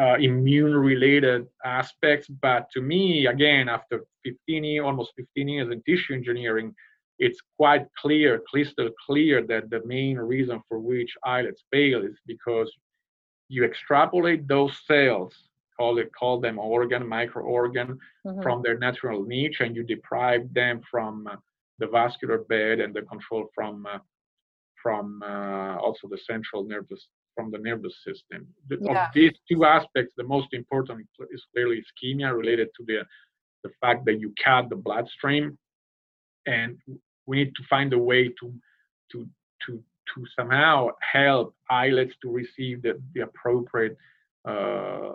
uh, 0.00 0.16
immune 0.18 0.74
related 0.74 1.46
aspects. 1.64 2.26
But 2.28 2.68
to 2.72 2.80
me, 2.80 3.26
again, 3.26 3.68
after 3.68 4.04
15 4.24 4.64
years, 4.64 4.84
almost 4.84 5.12
15 5.16 5.48
years 5.48 5.70
in 5.70 5.82
tissue 5.82 6.14
engineering, 6.14 6.74
it's 7.18 7.40
quite 7.56 7.86
clear, 8.00 8.42
crystal 8.50 8.90
clear 9.06 9.46
that 9.46 9.70
the 9.70 9.82
main 9.84 10.16
reason 10.16 10.60
for 10.68 10.80
which 10.80 11.14
islets 11.24 11.62
fail 11.70 12.02
is 12.02 12.18
because 12.26 12.72
you 13.48 13.64
extrapolate 13.64 14.48
those 14.48 14.72
cells 14.86 15.34
call 15.76 15.98
it 15.98 16.10
call 16.18 16.40
them 16.40 16.58
organ 16.58 17.02
microorgan 17.02 17.96
mm-hmm. 18.26 18.42
from 18.42 18.62
their 18.62 18.78
natural 18.78 19.24
niche 19.24 19.60
and 19.60 19.74
you 19.76 19.82
deprive 19.82 20.52
them 20.54 20.80
from 20.90 21.26
uh, 21.26 21.36
the 21.78 21.86
vascular 21.86 22.38
bed 22.38 22.80
and 22.80 22.94
the 22.94 23.02
control 23.02 23.48
from 23.54 23.86
uh, 23.86 23.98
from 24.82 25.22
uh, 25.22 25.76
also 25.76 26.08
the 26.08 26.18
central 26.26 26.64
nervous 26.64 27.06
from 27.34 27.50
the 27.50 27.58
nervous 27.58 27.94
system 28.06 28.46
the, 28.68 28.78
yeah. 28.80 29.06
of 29.06 29.14
these 29.14 29.32
two 29.50 29.64
aspects 29.64 30.12
the 30.16 30.24
most 30.24 30.48
important 30.52 31.06
is 31.30 31.42
clearly 31.54 31.82
ischemia 31.82 32.36
related 32.36 32.68
to 32.76 32.84
the 32.86 32.98
the 33.64 33.70
fact 33.80 34.04
that 34.04 34.18
you 34.20 34.32
cut 34.44 34.68
the 34.68 34.76
bloodstream 34.76 35.56
and 36.46 36.76
we 37.26 37.36
need 37.36 37.54
to 37.54 37.62
find 37.70 37.92
a 37.92 37.98
way 37.98 38.28
to 38.28 38.52
to 39.10 39.26
to 39.64 39.82
to 40.14 40.26
somehow 40.36 40.88
help 41.00 41.54
islets 41.70 42.12
to 42.20 42.28
receive 42.30 42.82
the, 42.82 43.00
the 43.14 43.22
appropriate 43.22 43.96
uh, 44.48 45.12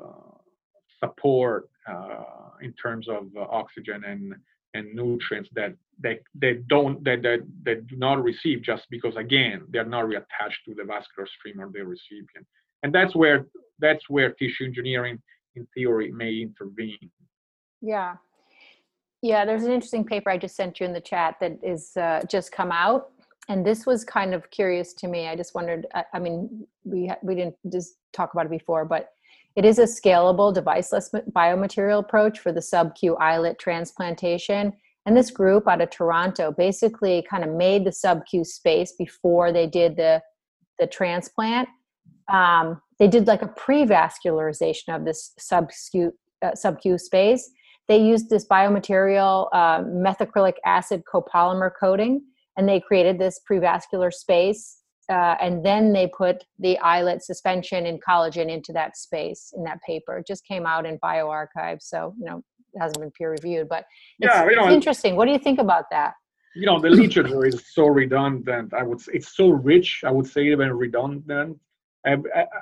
support 1.00 1.70
uh, 1.88 2.24
in 2.62 2.74
terms 2.74 3.08
of 3.08 3.28
uh, 3.36 3.42
oxygen 3.42 4.04
and 4.06 4.36
and 4.74 4.94
nutrients 4.94 5.50
that 5.54 5.74
they, 6.00 6.20
they 6.36 6.56
don't 6.70 7.04
that 7.04 7.24
they, 7.24 7.40
they 7.64 7.82
do 7.82 7.96
not 7.96 8.24
receive 8.24 8.62
just 8.62 8.86
because 8.90 9.16
again 9.16 9.64
they're 9.70 9.86
not 9.86 10.06
reattached 10.06 10.62
to 10.66 10.76
the 10.76 10.84
vascular 10.84 11.28
stream 11.40 11.60
or 11.60 11.70
the 11.72 11.84
recipient. 11.84 12.46
And 12.84 12.94
that's 12.94 13.16
where 13.16 13.48
that's 13.80 14.10
where 14.10 14.32
tissue 14.32 14.66
engineering 14.66 15.20
in 15.56 15.68
theory 15.74 16.12
may 16.12 16.42
intervene. 16.42 17.10
Yeah. 17.82 18.16
Yeah 19.22 19.46
there's 19.46 19.64
an 19.64 19.72
interesting 19.72 20.06
paper 20.06 20.30
i 20.30 20.38
just 20.38 20.56
sent 20.56 20.80
you 20.80 20.86
in 20.86 20.94
the 20.94 21.02
chat 21.02 21.36
that 21.42 21.58
is 21.64 21.98
uh, 21.98 22.22
just 22.30 22.52
come 22.52 22.72
out. 22.72 23.10
And 23.50 23.66
this 23.66 23.86
was 23.86 24.04
kind 24.04 24.34
of 24.34 24.52
curious 24.52 24.94
to 24.96 25.08
me. 25.08 25.30
I 25.30 25.36
just 25.36 25.56
wondered 25.56 25.88
i, 25.96 26.04
I 26.14 26.20
mean 26.20 26.68
we 26.84 27.12
we 27.24 27.34
didn't 27.36 27.56
just 27.72 27.96
talk 28.14 28.34
about 28.34 28.46
it 28.46 28.52
before 28.52 28.86
but 28.86 29.14
it 29.58 29.66
is 29.66 29.80
a 29.80 29.84
scalable 29.84 30.54
deviceless 30.54 31.10
biomaterial 31.32 32.00
approach 32.00 32.38
for 32.38 32.52
the 32.52 32.62
sub-Q 32.62 33.16
islet 33.16 33.58
transplantation. 33.58 34.72
And 35.08 35.18
this 35.18 35.32
group 35.32 35.68
out 35.68 35.82
of 35.82 35.90
Toronto 35.90 36.54
basically 36.56 37.26
kind 37.28 37.44
of 37.44 37.50
made 37.50 37.84
the 37.84 37.92
sub-Q 37.92 38.46
space 38.46 38.94
before 39.00 39.52
they 39.52 39.66
did 39.66 39.98
the, 39.98 40.22
the 40.78 40.86
transplant. 40.86 41.68
Um, 42.32 42.80
they 43.00 43.08
did 43.08 43.26
like 43.26 43.42
a 43.42 43.48
pre-vascularization 43.48 44.96
of 44.96 45.06
this 45.06 45.34
sub-Q, 45.40 46.14
uh, 46.44 46.98
space. 46.98 47.50
They 47.88 47.98
used 47.98 48.30
this 48.30 48.46
biomaterial 48.46 49.48
uh, 49.54 49.80
methacrylic 49.80 50.58
acid 50.68 51.02
copolymer 51.12 51.72
coating, 51.80 52.22
and 52.58 52.70
they 52.70 52.80
created 52.80 53.18
this 53.18 53.40
prevascular 53.50 54.14
space 54.14 54.84
uh, 55.10 55.36
and 55.42 55.66
then 55.66 55.94
they 55.94 56.08
put 56.08 56.44
the 56.60 56.78
islet 56.80 57.24
suspension 57.24 57.86
and 57.86 58.04
collagen 58.04 58.50
into 58.50 58.74
that 58.74 58.98
space 58.98 59.54
in 59.56 59.64
that 59.64 59.82
paper. 59.82 60.18
It 60.18 60.28
just 60.28 60.46
came 60.46 60.66
out 60.66 60.86
in 60.86 61.00
bioRxiv, 61.00 61.82
so 61.82 62.14
you 62.20 62.26
know 62.26 62.44
it 62.74 62.80
hasn't 62.80 63.00
been 63.00 63.12
peer 63.12 63.32
reviewed, 63.32 63.70
but 63.70 63.86
it's, 64.20 64.34
yeah, 64.34 64.48
you 64.50 64.56
know, 64.56 64.66
it's 64.66 64.74
interesting. 64.74 65.16
What 65.16 65.26
do 65.26 65.32
you 65.32 65.40
think 65.40 65.60
about 65.60 65.86
that? 65.92 66.14
You 66.56 66.66
know, 66.66 66.80
the 66.80 66.90
literature 66.90 67.46
is 67.46 67.64
so 67.74 67.88
redundant. 67.88 68.74
I 68.74 68.84
would 68.84 69.00
say 69.00 69.14
it's 69.16 69.36
so 69.36 69.50
rich. 69.50 70.04
I 70.06 70.12
would 70.12 70.28
say 70.28 70.48
even 70.48 70.72
redundant. 70.74 71.58
I, 72.06 72.18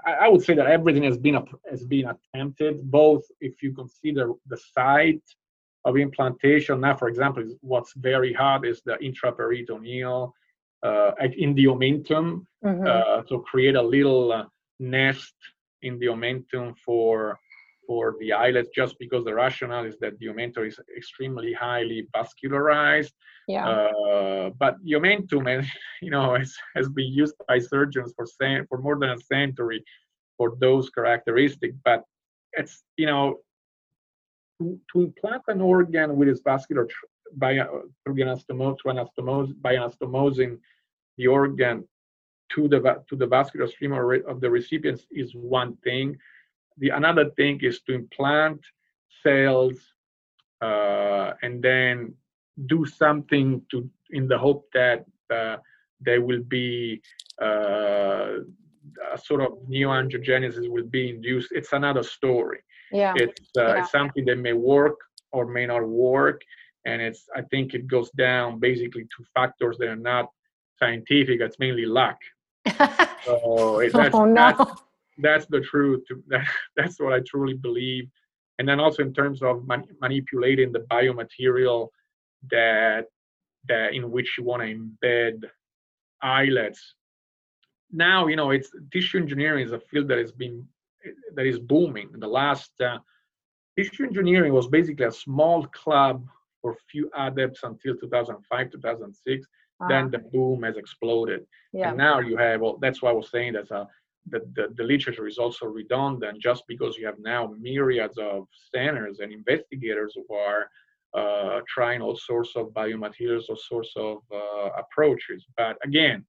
I, 0.06 0.12
I 0.26 0.28
would 0.28 0.44
say 0.44 0.54
that 0.56 0.68
everything 0.68 1.04
has 1.04 1.18
been 1.18 1.38
has 1.70 1.86
been 1.86 2.12
attempted, 2.14 2.90
both 2.92 3.24
if 3.40 3.62
you 3.64 3.74
consider 3.74 4.32
the 4.48 4.58
site 4.58 5.24
of 5.86 5.98
implantation. 5.98 6.82
Now, 6.82 6.96
for 6.96 7.08
example, 7.08 7.44
what's 7.62 7.94
very 7.94 8.34
hard 8.34 8.66
is 8.66 8.82
the 8.82 8.98
intraperitoneal 8.98 10.32
in 11.38 11.54
the 11.56 11.66
omentum. 11.66 12.46
Mm-hmm. 12.64 12.88
Uh, 12.88 13.24
so 13.28 13.40
create 13.40 13.76
a 13.76 13.82
little 13.82 14.32
uh, 14.32 14.46
nest 14.80 15.34
in 15.82 16.00
the 16.00 16.08
omentum 16.08 16.76
for 16.86 17.40
for 17.88 18.16
the 18.20 18.34
islet 18.34 18.68
just 18.74 18.98
because 18.98 19.24
the 19.26 19.34
rationale 19.34 19.86
is 19.86 19.96
that 20.00 20.18
the 20.20 20.26
omentum 20.26 20.68
is 20.68 20.80
extremely 20.98 21.54
highly 21.54 22.08
vascularized. 22.16 23.14
Yeah. 23.48 23.68
Uh, 23.70 24.50
but 24.58 24.78
the 24.84 24.94
omentum, 24.94 25.46
has, 25.56 25.68
you 26.02 26.10
know, 26.10 26.36
has, 26.36 26.56
has 26.76 26.90
been 26.90 27.12
used 27.14 27.36
by 27.48 27.60
surgeons 27.60 28.14
for 28.16 28.26
for 28.70 28.78
more 28.80 28.98
than 28.98 29.12
a 29.12 29.20
century 29.20 29.84
for 30.38 30.56
those 30.60 30.90
characteristics. 30.90 31.76
But 31.84 32.04
it's 32.54 32.84
you 32.98 33.06
know 33.06 33.40
to, 34.60 34.80
to 34.92 35.02
implant 35.02 35.44
an 35.48 35.62
organ 35.62 36.16
with 36.16 36.28
its 36.28 36.42
vascular 36.44 36.86
tr- 36.86 37.06
by 37.36 37.56
through 38.04 38.16
the 38.16 38.24
anastomosis, 38.24 39.62
by 39.62 39.76
anastomosing 39.76 40.58
the 41.18 41.28
organ 41.28 41.88
to 42.54 42.68
the 42.68 43.04
to 43.10 43.16
the 43.16 43.26
vascular 43.26 43.68
stream 43.68 43.94
of 43.94 44.42
the 44.42 44.50
recipients 44.50 45.06
is 45.12 45.34
one 45.34 45.76
thing. 45.78 46.18
The 46.78 46.90
another 46.90 47.30
thing 47.32 47.60
is 47.62 47.82
to 47.82 47.94
implant 47.94 48.60
cells 49.24 49.78
uh, 50.62 51.34
and 51.42 51.62
then 51.62 52.14
do 52.68 52.86
something 52.86 53.62
to 53.72 53.90
in 54.12 54.28
the 54.28 54.38
hope 54.38 54.68
that 54.74 55.06
uh, 55.34 55.58
there 56.00 56.22
will 56.22 56.44
be 56.44 57.02
uh, 57.42 58.40
a 59.12 59.18
sort 59.18 59.42
of 59.42 59.54
neoangiogenesis 59.70 60.70
will 60.70 60.86
be 60.86 61.10
induced. 61.10 61.52
It's 61.52 61.74
another 61.74 62.04
story. 62.04 62.60
Yeah. 62.92 63.14
It's, 63.16 63.50
uh, 63.58 63.68
yeah. 63.68 63.80
it's 63.80 63.92
something 63.92 64.26
that 64.26 64.38
may 64.38 64.54
work 64.54 64.98
or 65.32 65.46
may 65.46 65.66
not 65.66 65.86
work, 65.88 66.42
and 66.86 67.02
it's 67.02 67.26
I 67.36 67.42
think 67.42 67.74
it 67.74 67.88
goes 67.88 68.10
down 68.12 68.60
basically 68.60 69.04
to 69.04 69.26
factors 69.34 69.78
that 69.80 69.90
are 69.90 69.96
not 69.96 70.30
scientific. 70.80 71.42
It's 71.42 71.60
mainly 71.60 71.86
luck. 71.86 72.18
so 72.68 72.76
that's, 73.94 74.16
oh, 74.16 74.26
no. 74.26 74.34
that's, 74.34 74.82
that's 75.18 75.46
the 75.48 75.62
truth. 75.62 76.04
That, 76.28 76.46
that's 76.76 77.00
what 77.00 77.14
I 77.14 77.20
truly 77.26 77.54
believe. 77.54 78.10
And 78.60 78.68
then 78.68 78.80
also 78.80 79.04
in 79.04 79.14
terms 79.14 79.42
of 79.42 79.68
man, 79.68 79.84
manipulating 80.02 80.72
the 80.72 80.80
biomaterial 80.92 81.90
that 82.50 83.06
that 83.68 83.94
in 83.94 84.12
which 84.12 84.38
you 84.38 84.44
want 84.44 84.62
to 84.62 84.76
embed 84.76 85.44
islets. 86.22 86.96
Now 87.92 88.28
you 88.28 88.36
know 88.36 88.52
it's 88.52 88.70
tissue 88.92 89.18
engineering 89.18 89.66
is 89.66 89.72
a 89.72 89.80
field 89.80 90.08
that 90.10 90.18
has 90.18 90.32
been 90.32 90.66
that 91.36 91.46
is 91.46 91.60
booming. 91.60 92.10
In 92.14 92.20
the 92.20 92.28
last 92.28 92.72
uh, 92.82 93.00
tissue 93.78 94.06
engineering 94.06 94.54
was 94.54 94.68
basically 94.68 95.06
a 95.06 95.12
small 95.12 95.66
club 95.68 96.26
for 96.62 96.76
few 96.90 97.10
adepts 97.16 97.62
until 97.64 97.96
2005 97.96 98.72
2006 98.72 99.48
Uh-huh. 99.82 99.90
then 99.90 100.10
the 100.10 100.20
boom 100.20 100.64
has 100.64 100.78
exploded. 100.78 101.46
Yeah. 101.74 101.90
And 101.90 101.98
now 101.98 102.20
you 102.20 102.38
have, 102.38 102.62
well, 102.62 102.78
that's 102.82 103.02
why 103.02 103.10
I 103.10 103.14
was 103.14 103.30
saying 103.30 103.54
that 103.54 103.70
uh, 103.72 103.86
the, 104.30 104.40
the, 104.54 104.74
the 104.76 104.84
literature 104.84 105.28
is 105.28 105.38
also 105.38 105.66
redundant 105.66 106.42
just 106.42 106.64
because 106.68 106.98
you 106.98 107.06
have 107.06 107.20
now 107.20 107.54
myriads 107.60 108.18
of 108.18 108.48
centers 108.74 109.20
and 109.20 109.34
investigators 109.34 110.16
who 110.16 110.36
are 110.36 110.70
uh, 111.14 111.62
trying 111.68 112.02
all 112.02 112.16
sorts 112.16 112.56
of 112.56 112.68
biomaterials, 112.68 113.50
all 113.50 113.58
sorts 113.58 113.92
of 113.96 114.18
uh, 114.34 114.70
approaches. 114.78 115.46
But 115.58 115.78
again, 115.84 116.26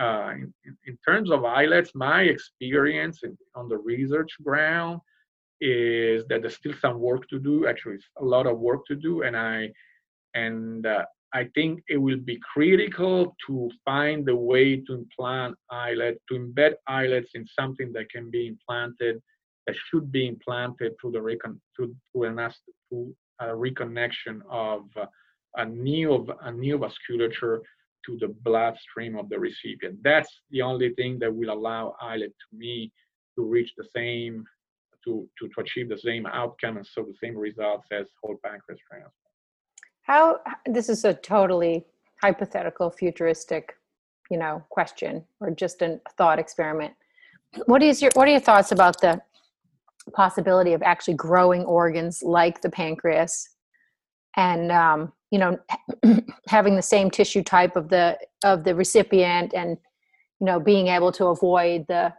uh, 0.00 0.32
in, 0.34 0.52
in, 0.86 0.98
terms 1.06 1.30
of 1.30 1.44
islets, 1.44 1.92
my 1.94 2.22
experience 2.22 3.20
in, 3.24 3.36
on 3.54 3.68
the 3.68 3.76
research 3.76 4.30
ground 4.42 5.00
is 5.60 6.24
that 6.28 6.40
there's 6.40 6.56
still 6.56 6.74
some 6.80 6.98
work 6.98 7.28
to 7.28 7.38
do. 7.38 7.66
Actually, 7.66 7.98
a 8.18 8.24
lot 8.24 8.46
of 8.46 8.58
work 8.58 8.86
to 8.86 8.96
do, 8.96 9.22
and 9.22 9.36
I 9.36 9.70
and 10.34 10.86
uh, 10.86 11.04
I 11.34 11.48
think 11.54 11.82
it 11.88 11.96
will 11.96 12.18
be 12.18 12.38
critical 12.52 13.34
to 13.46 13.70
find 13.84 14.28
a 14.28 14.36
way 14.36 14.76
to 14.76 14.92
implant 14.94 15.56
islet, 15.70 16.20
to 16.28 16.34
embed 16.34 16.74
islets 16.86 17.30
in 17.34 17.46
something 17.58 17.92
that 17.94 18.10
can 18.10 18.30
be 18.30 18.48
implanted, 18.48 19.22
that 19.66 19.76
should 19.88 20.12
be 20.12 20.28
implanted 20.28 20.92
through 21.00 21.12
the 21.12 21.22
recon, 21.22 21.60
through, 21.74 21.94
through, 22.12 22.24
an, 22.24 22.50
through 22.88 23.14
a 23.40 23.46
reconnection 23.46 24.40
of 24.50 24.82
a 25.56 25.64
new 25.64 26.26
a 26.42 26.52
new 26.52 26.78
vasculature 26.78 27.60
to 28.06 28.18
the 28.18 28.28
bloodstream 28.42 29.16
of 29.16 29.28
the 29.28 29.38
recipient. 29.38 29.98
That's 30.02 30.30
the 30.50 30.62
only 30.62 30.94
thing 30.94 31.18
that 31.20 31.32
will 31.32 31.50
allow 31.50 31.94
islet 32.00 32.32
to 32.50 32.56
me 32.56 32.90
to 33.36 33.44
reach 33.44 33.70
the 33.76 33.86
same 33.94 34.44
to, 35.04 35.28
to, 35.38 35.48
to 35.48 35.60
achieve 35.60 35.88
the 35.88 35.98
same 35.98 36.26
outcome 36.26 36.76
and 36.76 36.86
so 36.86 37.02
the 37.02 37.14
same 37.22 37.36
results 37.36 37.86
as 37.90 38.06
whole 38.22 38.38
pancreas 38.44 38.80
transplant. 38.88 39.21
How 40.02 40.40
this 40.66 40.88
is 40.88 41.04
a 41.04 41.14
totally 41.14 41.84
hypothetical, 42.20 42.90
futuristic, 42.90 43.76
you 44.30 44.38
know, 44.38 44.62
question 44.70 45.24
or 45.40 45.50
just 45.50 45.82
a 45.82 46.00
thought 46.16 46.38
experiment. 46.38 46.94
What 47.66 47.82
is 47.82 48.00
your 48.00 48.10
what 48.14 48.28
are 48.28 48.32
your 48.32 48.40
thoughts 48.40 48.72
about 48.72 49.00
the 49.00 49.20
possibility 50.12 50.72
of 50.72 50.82
actually 50.82 51.14
growing 51.14 51.64
organs 51.64 52.22
like 52.22 52.60
the 52.60 52.70
pancreas 52.70 53.48
and 54.36 54.72
um, 54.72 55.12
you 55.30 55.38
know 55.38 55.58
having 56.48 56.76
the 56.76 56.82
same 56.82 57.10
tissue 57.10 57.42
type 57.42 57.76
of 57.76 57.88
the 57.88 58.18
of 58.44 58.64
the 58.64 58.74
recipient 58.74 59.52
and 59.54 59.76
you 60.40 60.46
know 60.46 60.58
being 60.58 60.88
able 60.88 61.12
to 61.12 61.26
avoid 61.26 61.84
the 61.88 62.12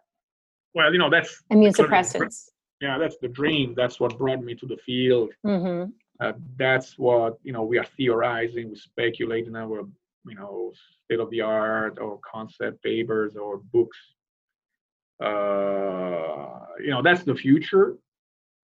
well 0.73 0.91
you 0.91 0.99
know 0.99 1.09
that's 1.09 1.43
immune 1.49 1.73
suppressants 1.73 2.45
yeah 2.81 2.97
that's 2.97 3.17
the 3.21 3.27
dream 3.27 3.73
that's 3.75 3.99
what 3.99 4.17
brought 4.17 4.43
me 4.43 4.55
to 4.55 4.65
the 4.65 4.77
field 4.85 5.31
mm-hmm. 5.45 5.89
Uh, 6.19 6.33
that's 6.57 6.97
what 6.97 7.37
you 7.43 7.51
know 7.51 7.63
we 7.63 7.77
are 7.77 7.87
theorizing, 7.97 8.69
we 8.69 8.75
speculate 8.75 9.47
in 9.47 9.55
our 9.55 9.83
you 10.25 10.35
know 10.35 10.71
state 11.05 11.19
of 11.19 11.29
the 11.31 11.41
art 11.41 11.97
or 11.99 12.19
concept 12.19 12.81
papers 12.83 13.35
or 13.35 13.57
books. 13.73 13.97
Uh, 15.23 16.65
you 16.79 16.91
know 16.91 17.01
that's 17.03 17.23
the 17.23 17.35
future. 17.35 17.97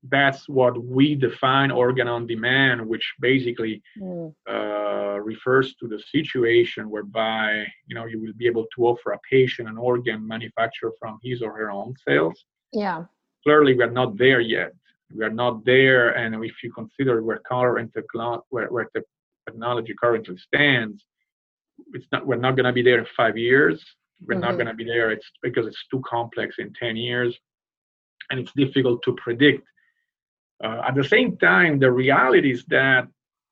That's 0.08 0.48
what 0.48 0.80
we 0.80 1.16
define 1.16 1.72
organ 1.72 2.06
on 2.06 2.26
demand, 2.26 2.86
which 2.86 3.14
basically 3.18 3.82
mm. 4.00 4.32
uh, 4.48 5.18
refers 5.20 5.74
to 5.76 5.88
the 5.88 6.00
situation 6.12 6.88
whereby 6.90 7.66
you 7.86 7.94
know 7.94 8.04
you 8.04 8.20
will 8.20 8.34
be 8.36 8.46
able 8.46 8.66
to 8.74 8.86
offer 8.86 9.12
a 9.12 9.18
patient 9.28 9.68
an 9.68 9.78
organ 9.78 10.26
manufactured 10.26 10.92
from 11.00 11.18
his 11.22 11.42
or 11.42 11.52
her 11.56 11.70
own 11.70 11.94
cells. 12.06 12.44
Yeah. 12.72 13.04
Clearly, 13.42 13.74
we're 13.74 13.90
not 13.90 14.18
there 14.18 14.40
yet 14.40 14.74
we 15.14 15.24
are 15.24 15.30
not 15.30 15.64
there. 15.64 16.10
And 16.10 16.34
if 16.44 16.62
you 16.62 16.72
consider 16.72 17.22
where 17.22 17.38
color 17.38 17.74
current 17.74 18.42
where, 18.50 18.68
where 18.68 18.88
the 18.94 19.02
technology 19.46 19.94
currently 19.98 20.36
stands, 20.38 21.04
it's 21.94 22.06
not 22.12 22.26
we're 22.26 22.36
not 22.36 22.56
going 22.56 22.66
to 22.66 22.72
be 22.72 22.82
there 22.82 22.98
in 22.98 23.06
five 23.16 23.36
years. 23.36 23.84
We're 24.20 24.34
mm-hmm. 24.34 24.42
not 24.42 24.54
going 24.54 24.66
to 24.66 24.74
be 24.74 24.84
there. 24.84 25.10
It's 25.10 25.30
because 25.42 25.66
it's 25.66 25.86
too 25.90 26.02
complex 26.08 26.56
in 26.58 26.72
ten 26.74 26.96
years, 26.96 27.38
and 28.30 28.40
it's 28.40 28.52
difficult 28.52 29.02
to 29.04 29.14
predict. 29.14 29.66
Uh, 30.62 30.82
at 30.88 30.94
the 30.96 31.04
same 31.04 31.36
time, 31.38 31.78
the 31.78 31.90
reality 31.90 32.50
is 32.50 32.64
that 32.66 33.06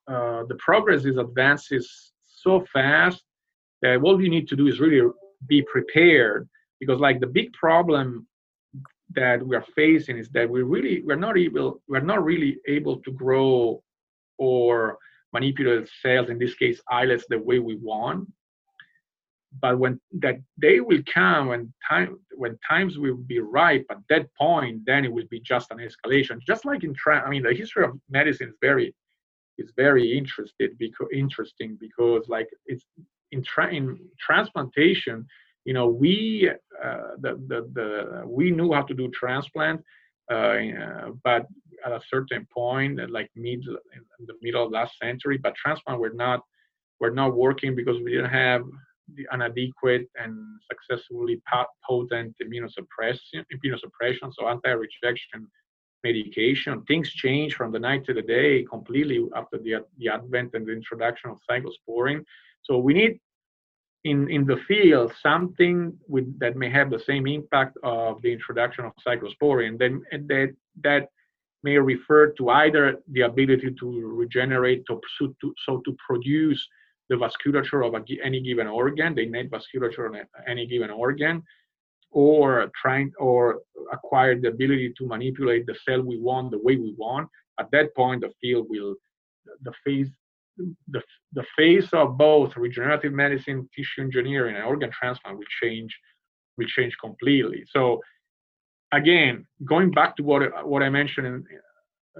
uh, 0.07 0.43
the 0.49 0.57
progress 0.59 1.05
is 1.05 1.17
advances 1.17 2.11
so 2.25 2.65
fast 2.71 3.23
that 3.81 4.01
all 4.01 4.21
you 4.21 4.29
need 4.29 4.47
to 4.49 4.55
do 4.55 4.67
is 4.67 4.79
really 4.79 5.09
be 5.47 5.61
prepared 5.71 6.47
because 6.79 6.99
like 6.99 7.19
the 7.19 7.27
big 7.27 7.51
problem 7.53 8.27
that 9.15 9.45
we 9.45 9.55
are 9.55 9.65
facing 9.75 10.17
is 10.17 10.29
that 10.29 10.49
we 10.49 10.61
really 10.63 11.01
we're 11.03 11.15
not 11.15 11.37
able 11.37 11.81
we're 11.87 11.99
not 11.99 12.23
really 12.23 12.57
able 12.67 12.97
to 12.97 13.11
grow 13.11 13.81
or 14.37 14.97
manipulate 15.33 15.89
cells 16.01 16.29
in 16.29 16.37
this 16.37 16.55
case 16.55 16.81
islets 16.91 17.25
the 17.29 17.39
way 17.39 17.59
we 17.59 17.75
want. 17.77 18.27
But 19.61 19.79
when 19.79 19.99
that 20.19 20.37
day 20.59 20.81
will 20.81 21.01
come 21.11 21.47
when 21.47 21.73
time 21.87 22.19
when 22.35 22.57
times 22.67 22.97
will 22.97 23.15
be 23.15 23.39
ripe 23.39 23.85
at 23.89 23.99
that 24.09 24.27
point 24.35 24.81
then 24.85 25.05
it 25.05 25.11
will 25.11 25.27
be 25.29 25.39
just 25.39 25.71
an 25.71 25.77
escalation. 25.77 26.39
Just 26.45 26.65
like 26.65 26.83
in 26.83 26.93
tra- 26.93 27.23
i 27.25 27.29
mean 27.29 27.43
the 27.43 27.53
history 27.53 27.85
of 27.85 27.91
medicine 28.09 28.49
is 28.49 28.55
very 28.61 28.93
is 29.57 29.71
very 29.75 30.17
interested 30.17 30.77
because 30.77 31.07
interesting 31.13 31.77
because 31.79 32.27
like 32.27 32.49
it's 32.65 32.85
in, 33.31 33.43
tra- 33.43 33.73
in 33.73 33.97
transplantation 34.19 35.25
you 35.67 35.73
know, 35.73 35.87
we 35.87 36.49
uh, 36.83 37.11
the, 37.23 37.31
the, 37.49 37.59
the 37.77 38.23
we 38.25 38.51
knew 38.51 38.71
how 38.71 38.83
to 38.83 38.93
do 38.93 39.09
transplant, 39.09 39.81
uh, 40.31 41.09
but 41.25 41.45
at 41.85 41.91
a 41.91 42.01
certain 42.09 42.47
point, 42.53 42.93
like 43.11 43.29
mid 43.35 43.59
in 44.19 44.25
the 44.25 44.37
middle 44.41 44.63
of 44.65 44.71
last 44.71 44.93
century, 44.97 45.37
but 45.37 45.53
transplant 45.55 45.99
were 45.99 46.17
not 46.25 46.39
were 47.01 47.11
not 47.11 47.35
working 47.35 47.75
because 47.75 47.97
we 48.01 48.11
didn't 48.11 48.29
have 48.29 48.63
the, 49.15 49.27
an 49.33 49.41
adequate 49.41 50.05
and 50.15 50.33
successfully 50.71 51.41
potent 51.87 52.33
immunosuppression, 52.41 53.43
immunosuppression, 53.53 54.31
so 54.33 54.47
anti-rejection 54.47 55.45
medication. 56.05 56.81
Things 56.83 57.09
change 57.11 57.55
from 57.55 57.73
the 57.73 57.79
night 57.79 58.05
to 58.05 58.13
the 58.13 58.21
day 58.21 58.63
completely 58.63 59.19
after 59.35 59.57
the, 59.57 59.85
the 59.97 60.07
advent 60.07 60.51
and 60.53 60.65
the 60.65 60.71
introduction 60.71 61.29
of 61.29 61.37
cyclosporin. 61.49 62.23
So 62.63 62.77
we 62.77 62.93
need 62.93 63.19
in, 64.03 64.29
in 64.29 64.45
the 64.45 64.57
field 64.67 65.11
something 65.21 65.97
with, 66.07 66.39
that 66.39 66.55
may 66.55 66.69
have 66.69 66.89
the 66.89 67.01
same 67.05 67.27
impact 67.27 67.77
of 67.83 68.21
the 68.21 68.31
introduction 68.31 68.85
of 68.85 68.93
cyclosporin, 69.05 69.77
then 69.77 70.03
that, 70.27 70.53
that 70.83 71.09
may 71.63 71.77
refer 71.77 72.31
to 72.31 72.49
either 72.49 72.97
the 73.11 73.21
ability 73.21 73.75
to 73.79 73.87
regenerate, 74.07 74.83
to, 74.87 75.01
to, 75.19 75.53
so 75.65 75.81
to 75.85 75.95
produce 76.07 76.65
the 77.09 77.15
vasculature 77.15 77.85
of 77.85 77.93
a, 77.93 78.03
any 78.23 78.41
given 78.41 78.67
organ, 78.67 79.15
the 79.15 79.23
innate 79.23 79.49
vasculature 79.51 80.07
of 80.07 80.15
any 80.47 80.67
given 80.67 80.89
organ, 80.89 81.41
or 82.11 82.69
trying 82.81 83.11
or 83.19 83.59
acquire 83.91 84.39
the 84.39 84.49
ability 84.49 84.93
to 84.97 85.05
manipulate 85.05 85.65
the 85.65 85.75
cell 85.87 86.01
we 86.01 86.17
want 86.19 86.51
the 86.51 86.59
way 86.59 86.75
we 86.75 86.93
want. 86.97 87.27
At 87.59 87.69
that 87.71 87.95
point, 87.95 88.21
the 88.21 88.31
field 88.39 88.67
will, 88.69 88.95
the 89.63 89.73
phase 89.85 90.09
the, 90.87 91.01
the 91.33 91.45
face 91.55 91.89
of 91.93 92.17
both 92.17 92.55
regenerative 92.57 93.13
medicine, 93.13 93.69
tissue 93.75 94.01
engineering, 94.01 94.55
and 94.55 94.65
organ 94.65 94.91
transplant 94.91 95.37
will 95.37 95.45
change 95.61 95.97
will 96.57 96.67
change 96.67 96.97
completely. 96.99 97.63
So 97.67 98.01
again, 98.91 99.45
going 99.65 99.91
back 99.91 100.15
to 100.17 100.23
what 100.23 100.67
what 100.67 100.83
I 100.83 100.89
mentioned 100.89 101.27
in, 101.27 101.45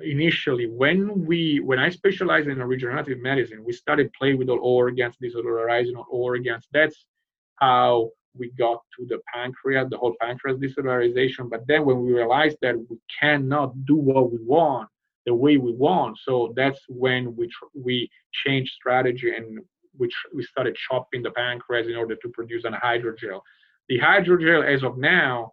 initially, 0.03 0.67
when 0.67 1.25
we 1.25 1.59
when 1.59 1.79
I 1.79 1.89
specialized 1.89 2.47
in 2.47 2.61
regenerative 2.61 3.19
medicine, 3.19 3.63
we 3.65 3.73
started 3.73 4.11
playing 4.13 4.37
with 4.37 4.49
all 4.49 4.59
organs, 4.61 5.15
decellularizing 5.21 5.95
all 5.95 6.05
organs. 6.11 6.67
That's 6.71 7.05
how 7.55 8.11
we 8.37 8.51
got 8.51 8.81
to 8.97 9.05
the 9.07 9.19
pancreas, 9.33 9.87
the 9.89 9.97
whole 9.97 10.15
pancreas 10.21 10.59
decellularization. 10.59 11.49
But 11.49 11.65
then 11.67 11.85
when 11.85 12.01
we 12.01 12.13
realized 12.13 12.57
that 12.61 12.75
we 12.89 12.97
cannot 13.19 13.85
do 13.85 13.95
what 13.95 14.31
we 14.31 14.37
want, 14.43 14.89
the 15.27 15.35
way 15.35 15.57
we 15.57 15.73
want. 15.73 16.17
So 16.23 16.53
that's 16.55 16.79
when 16.87 17.35
we 17.35 17.47
tr- 17.47 17.73
we 17.75 18.09
changed 18.43 18.71
strategy 18.71 19.29
and 19.35 19.59
which 19.97 20.15
we 20.33 20.41
started 20.43 20.75
chopping 20.89 21.21
the 21.21 21.31
pancreas 21.31 21.87
in 21.87 21.95
order 21.95 22.15
to 22.15 22.29
produce 22.29 22.63
an 22.63 22.75
hydrogel. 22.83 23.41
The 23.89 23.99
hydrogel, 23.99 24.65
as 24.65 24.83
of 24.83 24.97
now, 24.97 25.51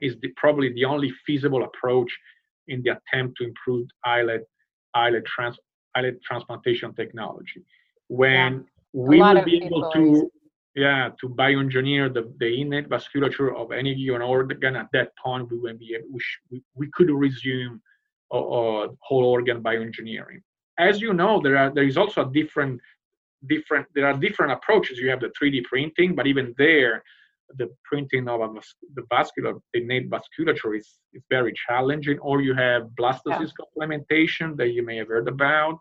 is 0.00 0.14
the, 0.22 0.28
probably 0.36 0.72
the 0.72 0.86
only 0.86 1.12
feasible 1.26 1.62
approach 1.64 2.10
in 2.68 2.82
the 2.82 2.90
attempt 2.96 3.36
to 3.38 3.44
improve 3.44 3.86
islet 4.04 4.44
islet 4.94 5.24
trans 5.26 5.58
islet 5.94 6.16
transplantation 6.22 6.94
technology. 6.94 7.62
When 8.08 8.52
yeah. 8.54 8.60
we 8.92 9.20
will 9.20 9.44
be 9.44 9.62
able 9.62 9.90
to 9.92 10.30
yeah 10.74 11.10
to 11.20 11.28
bioengineer 11.28 12.12
the, 12.16 12.32
the 12.38 12.60
innate 12.62 12.88
vasculature 12.88 13.54
of 13.60 13.72
any 13.72 13.94
given 13.94 14.22
organ 14.22 14.74
at 14.76 14.88
that 14.92 15.08
point 15.22 15.50
we 15.50 15.58
will 15.58 15.76
be 15.76 15.94
able, 15.94 16.08
we, 16.12 16.20
sh- 16.20 16.42
we, 16.50 16.62
we 16.74 16.86
could 16.94 17.10
resume 17.10 17.80
or, 18.30 18.94
whole 19.00 19.24
organ 19.24 19.62
bioengineering. 19.62 20.40
As 20.78 21.00
you 21.00 21.12
know, 21.12 21.40
there 21.40 21.56
are 21.56 21.72
there 21.72 21.84
is 21.84 21.96
also 21.96 22.28
a 22.28 22.32
different 22.32 22.80
different 23.48 23.86
there 23.94 24.06
are 24.06 24.14
different 24.14 24.52
approaches. 24.52 24.98
You 24.98 25.10
have 25.10 25.20
the 25.20 25.32
3D 25.40 25.64
printing, 25.64 26.14
but 26.14 26.26
even 26.26 26.54
there, 26.58 27.02
the 27.58 27.68
printing 27.84 28.28
of 28.28 28.40
a, 28.40 28.48
the 28.94 29.02
vascular 29.08 29.54
the 29.72 29.82
innate 29.82 30.10
vasculature 30.10 30.76
is, 30.78 30.98
is 31.14 31.22
very 31.30 31.52
challenging. 31.66 32.18
Or 32.18 32.42
you 32.42 32.54
have 32.54 32.88
blastocyst 33.00 33.52
yeah. 33.58 33.64
complementation 33.64 34.56
that 34.56 34.70
you 34.70 34.84
may 34.84 34.96
have 34.96 35.08
heard 35.08 35.28
about, 35.28 35.78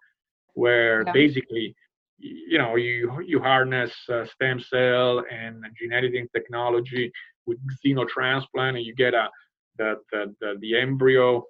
where 0.54 1.04
yeah. 1.06 1.12
basically 1.12 1.76
you 2.18 2.58
know 2.58 2.76
you 2.76 3.22
you 3.26 3.40
harness 3.40 3.94
uh, 4.10 4.26
stem 4.26 4.60
cell 4.60 5.24
and 5.30 5.66
gene 5.78 5.92
editing 5.92 6.28
technology 6.34 7.12
with 7.46 7.58
xenotransplant, 7.86 8.76
and 8.78 8.86
you 8.86 8.96
get 8.96 9.14
a 9.14 9.30
the 9.78 9.96
the 10.12 10.34
the, 10.40 10.56
the 10.62 10.78
embryo 10.78 11.44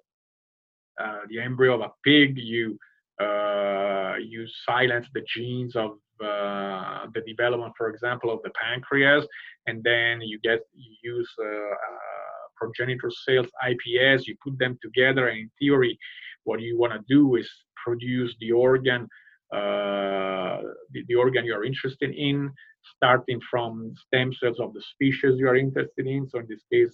uh, 1.02 1.20
the 1.28 1.40
embryo 1.40 1.74
of 1.74 1.80
a 1.80 1.92
pig. 2.04 2.38
You 2.38 2.78
uh, 3.20 4.14
you 4.20 4.46
silence 4.66 5.06
the 5.14 5.22
genes 5.34 5.74
of 5.74 5.92
uh, 6.22 7.06
the 7.14 7.22
development, 7.26 7.72
for 7.76 7.88
example, 7.88 8.30
of 8.30 8.40
the 8.42 8.50
pancreas, 8.50 9.26
and 9.66 9.82
then 9.82 10.20
you 10.20 10.38
get 10.42 10.60
you 10.74 11.16
use 11.16 11.30
uh, 11.38 11.46
uh, 11.46 12.44
progenitor 12.56 13.10
cells, 13.10 13.46
IPS. 13.68 14.26
You 14.26 14.36
put 14.42 14.58
them 14.58 14.78
together, 14.82 15.28
and 15.28 15.38
in 15.40 15.50
theory, 15.58 15.98
what 16.44 16.60
you 16.60 16.78
want 16.78 16.92
to 16.92 17.00
do 17.08 17.36
is 17.36 17.48
produce 17.84 18.34
the 18.40 18.52
organ, 18.52 19.08
the, 19.52 21.04
the 21.08 21.14
organ 21.14 21.44
you 21.44 21.54
are 21.54 21.64
interested 21.64 22.10
in, 22.14 22.50
starting 22.96 23.40
from 23.50 23.94
stem 24.06 24.32
cells 24.32 24.58
of 24.60 24.72
the 24.72 24.82
species 24.92 25.38
you 25.38 25.48
are 25.48 25.56
interested 25.56 26.06
in. 26.06 26.28
So 26.28 26.40
in 26.40 26.46
this 26.48 26.64
case, 26.72 26.92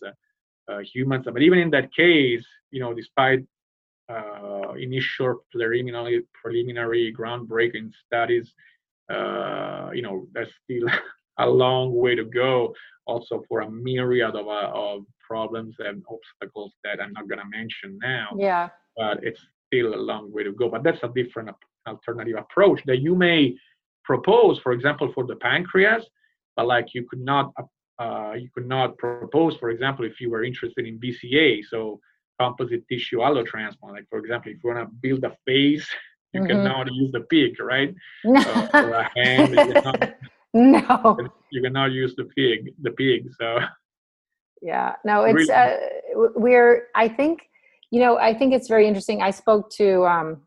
uh, 0.69 0.79
humans. 0.95 1.27
But 1.33 1.43
even 1.43 1.59
in 1.59 1.71
that 1.71 1.93
case, 1.95 2.45
you 2.71 2.81
know, 2.81 2.95
despite 2.95 3.41
uh, 4.09 4.73
initial 4.79 5.45
preliminary, 5.51 6.23
preliminary 6.41 7.15
groundbreaking 7.17 7.91
studies, 8.07 8.53
uh, 9.13 9.91
you 9.93 10.03
know, 10.03 10.27
there's 10.33 10.51
still 10.65 10.87
a 11.39 11.47
long 11.47 11.95
way 11.95 12.15
to 12.15 12.25
go. 12.25 12.75
Also, 13.07 13.43
for 13.49 13.63
a 13.63 13.71
myriad 13.71 14.37
of, 14.37 14.47
uh, 14.47 14.71
of 14.73 15.05
problems 15.27 15.75
and 15.81 16.03
obstacles 16.09 16.73
that 16.85 17.01
I'm 17.01 17.13
not 17.13 17.29
going 17.29 17.41
to 17.41 17.49
mention 17.49 17.99
now. 18.01 18.29
Yeah. 18.39 18.69
But 18.97 19.25
it's 19.25 19.41
still 19.67 19.95
a 19.95 19.97
long 19.97 20.33
way 20.33 20.45
to 20.45 20.53
go. 20.53 20.69
But 20.69 20.85
that's 20.85 21.03
a 21.03 21.09
different 21.09 21.51
alternative 21.89 22.37
approach 22.39 22.81
that 22.87 23.01
you 23.01 23.15
may 23.15 23.57
propose, 24.05 24.59
for 24.61 24.73
example, 24.73 25.11
for 25.15 25.27
the 25.27 25.37
pancreas, 25.37 26.05
but 26.57 26.67
like 26.67 26.95
you 26.95 27.07
could 27.09 27.21
not 27.21 27.53
uh, 27.99 28.33
you 28.33 28.49
could 28.55 28.67
not 28.67 28.99
propose, 28.99 29.57
for 29.59 29.71
example, 29.71 30.05
if 30.05 30.21
you 30.21 30.31
were 30.31 30.45
interested 30.45 30.87
in 30.87 30.99
VCA, 30.99 31.61
so 31.69 32.01
composite 32.43 32.87
tissue 32.89 33.19
allotransplant. 33.19 33.93
Like 33.97 34.09
for 34.11 34.19
example, 34.19 34.53
if 34.53 34.59
you 34.63 34.71
want 34.71 34.81
to 34.89 34.95
build 35.01 35.25
a 35.25 35.37
face, 35.47 35.87
you 36.33 36.41
mm-hmm. 36.41 36.49
cannot 36.49 36.93
use 36.93 37.13
the 37.13 37.21
pig, 37.21 37.59
right? 37.61 37.95
uh, 38.27 38.69
or 38.75 38.93
a 38.93 39.11
hand, 39.17 39.51
you 39.55 39.73
cannot, 39.73 40.15
no, 40.55 41.29
you 41.51 41.63
cannot 41.63 41.93
use 41.93 42.15
the 42.17 42.25
pig, 42.37 42.75
the 42.83 42.91
pig. 42.93 43.29
So 43.39 43.59
yeah, 44.63 44.95
no, 45.05 45.25
it's 45.25 45.35
really, 45.35 45.53
uh, 45.53 45.77
we're. 46.37 46.89
I 46.95 47.09
think 47.09 47.43
you 47.91 48.01
know, 48.01 48.17
I 48.17 48.33
think 48.33 48.55
it's 48.55 48.69
very 48.69 48.87
interesting. 48.89 49.21
I 49.23 49.31
spoke 49.31 49.71
to 49.73 50.07
um, 50.07 50.41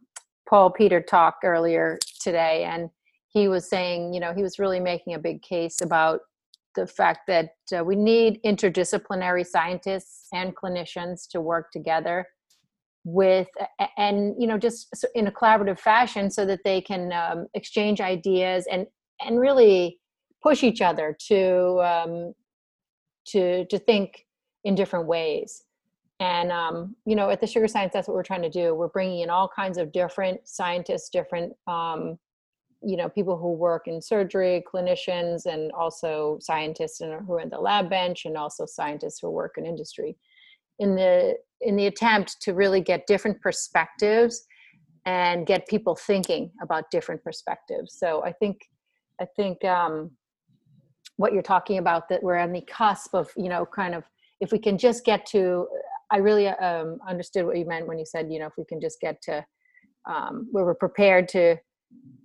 Paul 0.50 0.72
Peter 0.72 1.00
talk 1.00 1.36
earlier 1.44 2.00
today, 2.20 2.64
and 2.64 2.90
he 3.28 3.48
was 3.48 3.70
saying, 3.70 4.14
you 4.14 4.20
know, 4.20 4.34
he 4.34 4.42
was 4.42 4.58
really 4.58 4.80
making 4.80 5.14
a 5.14 5.20
big 5.20 5.44
case 5.44 5.82
about 5.82 6.22
the 6.76 6.88
fact 6.88 7.22
that 7.28 7.52
uh, 7.76 7.84
we 7.84 7.96
need 7.96 8.40
interdisciplinary 8.46 9.46
scientists 9.46 10.28
and 10.34 10.56
clinicians 10.56 11.28
to 11.30 11.42
work 11.42 11.72
together 11.72 12.26
with 13.06 13.48
and 13.98 14.36
you 14.40 14.48
know 14.48 14.58
just 14.58 15.06
in 15.14 15.28
a 15.28 15.32
collaborative 15.32 15.80
fashion 15.80 16.32
so 16.32 16.44
that 16.44 16.60
they 16.66 16.82
can 16.82 17.14
um, 17.14 17.46
exchange 17.54 18.02
ideas 18.02 18.66
and 18.72 18.88
and 19.22 19.40
really 19.40 20.00
push 20.42 20.64
each 20.64 20.82
other 20.82 21.16
to 21.28 21.80
um, 21.82 22.34
to 23.26 23.66
to 23.66 23.80
think 23.80 24.26
in 24.64 24.76
different 24.76 25.08
ways. 25.08 25.64
And 26.20 26.52
um, 26.52 26.96
you 27.06 27.16
know 27.16 27.30
at 27.30 27.42
the 27.42 27.48
sugar 27.48 27.68
science 27.68 27.94
that's 27.94 28.08
what 28.08 28.16
we're 28.16 28.24
trying 28.24 28.42
to 28.42 28.50
do. 28.50 28.74
We're 28.74 28.88
bringing 28.88 29.22
in 29.22 29.30
all 29.30 29.50
kinds 29.56 29.78
of 29.78 29.92
different 29.92 30.48
scientists 30.48 31.10
different 31.10 31.54
um, 31.68 32.18
you 32.86 32.98
know 32.98 33.10
people 33.10 33.38
who 33.38 33.54
work 33.54 33.88
in 33.88 34.02
surgery 34.02 34.64
clinicians 34.72 35.46
and 35.46 35.72
also 35.72 36.38
scientists 36.42 37.00
who 37.00 37.34
are 37.34 37.40
in 37.40 37.50
the 37.50 37.58
lab 37.58 37.90
bench 37.90 38.26
and 38.26 38.38
also 38.38 38.66
scientists 38.66 39.20
who 39.22 39.30
work 39.30 39.56
in 39.58 39.66
industry. 39.66 40.18
In 40.80 40.96
the 40.96 41.36
in 41.62 41.76
the 41.76 41.88
attempt 41.88 42.42
to 42.42 42.54
really 42.54 42.82
get 42.82 43.08
different 43.08 43.42
perspectives 43.42 44.46
and 45.06 45.46
get 45.46 45.68
people 45.68 45.96
thinking 45.96 46.52
about 46.62 46.92
different 46.92 47.24
perspectives. 47.24 47.98
So 47.98 48.24
i 48.26 48.32
think 48.32 48.58
i 49.22 49.26
think 49.36 49.64
um, 49.64 50.12
what 51.18 51.32
you're 51.32 51.42
talking 51.42 51.78
about 51.78 52.10
that 52.10 52.22
we're 52.22 52.38
on 52.38 52.52
the 52.52 52.62
cusp 52.62 53.14
of 53.14 53.32
you 53.38 53.50
know 53.50 53.66
kind 53.66 53.96
of 53.96 54.04
if 54.42 54.52
we 54.52 54.60
can 54.60 54.78
just 54.78 55.06
get 55.06 55.26
to 55.28 55.68
I 56.12 56.18
really 56.18 56.48
um, 56.48 57.00
understood 57.08 57.46
what 57.46 57.58
you 57.58 57.66
meant 57.66 57.88
when 57.88 57.98
you 57.98 58.06
said, 58.06 58.32
you 58.32 58.40
know, 58.40 58.48
if 58.48 58.54
we 58.58 58.66
can 58.66 58.80
just 58.80 59.00
get 59.00 59.22
to 59.24 59.46
um, 60.06 60.48
where 60.52 60.66
we're 60.66 60.76
prepared 60.76 61.28
to 61.30 61.58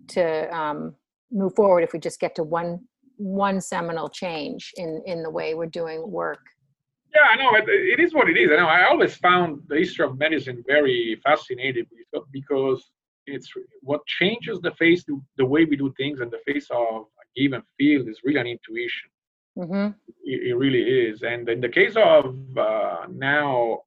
to 0.08 0.56
um, 0.56 0.94
move 1.30 1.54
forward, 1.54 1.82
if 1.82 1.92
we 1.92 1.98
just 1.98 2.20
get 2.20 2.34
to 2.36 2.42
one 2.42 2.80
one 3.16 3.60
seminal 3.60 4.08
change 4.08 4.72
in 4.76 5.02
in 5.06 5.22
the 5.22 5.30
way 5.30 5.54
we're 5.54 5.66
doing 5.66 6.10
work. 6.10 6.40
Yeah, 7.14 7.26
I 7.32 7.36
know 7.36 7.56
it, 7.56 7.68
it 7.68 8.00
is 8.00 8.14
what 8.14 8.28
it 8.28 8.36
is. 8.36 8.50
I 8.52 8.56
know. 8.56 8.66
I 8.66 8.86
always 8.88 9.16
found 9.16 9.62
the 9.68 9.76
history 9.76 10.06
of 10.06 10.16
medicine 10.16 10.62
very 10.66 11.20
fascinating 11.24 11.86
because 12.30 12.90
it's 13.26 13.50
what 13.82 14.00
changes 14.06 14.60
the 14.60 14.70
face, 14.72 15.04
the 15.36 15.44
way 15.44 15.64
we 15.64 15.76
do 15.76 15.92
things, 15.96 16.20
and 16.20 16.30
the 16.30 16.40
face 16.46 16.68
of 16.70 17.06
a 17.22 17.40
given 17.40 17.62
field 17.76 18.08
is 18.08 18.20
really 18.24 18.40
an 18.40 18.46
intuition. 18.46 19.10
Mm-hmm. 19.58 19.88
It, 20.24 20.50
it, 20.50 20.54
really 20.54 20.82
is. 20.82 21.22
And 21.22 21.48
in 21.48 21.60
the 21.60 21.68
case 21.68 21.94
of 21.96 22.36
uh, 22.56 23.06
now 23.10 23.80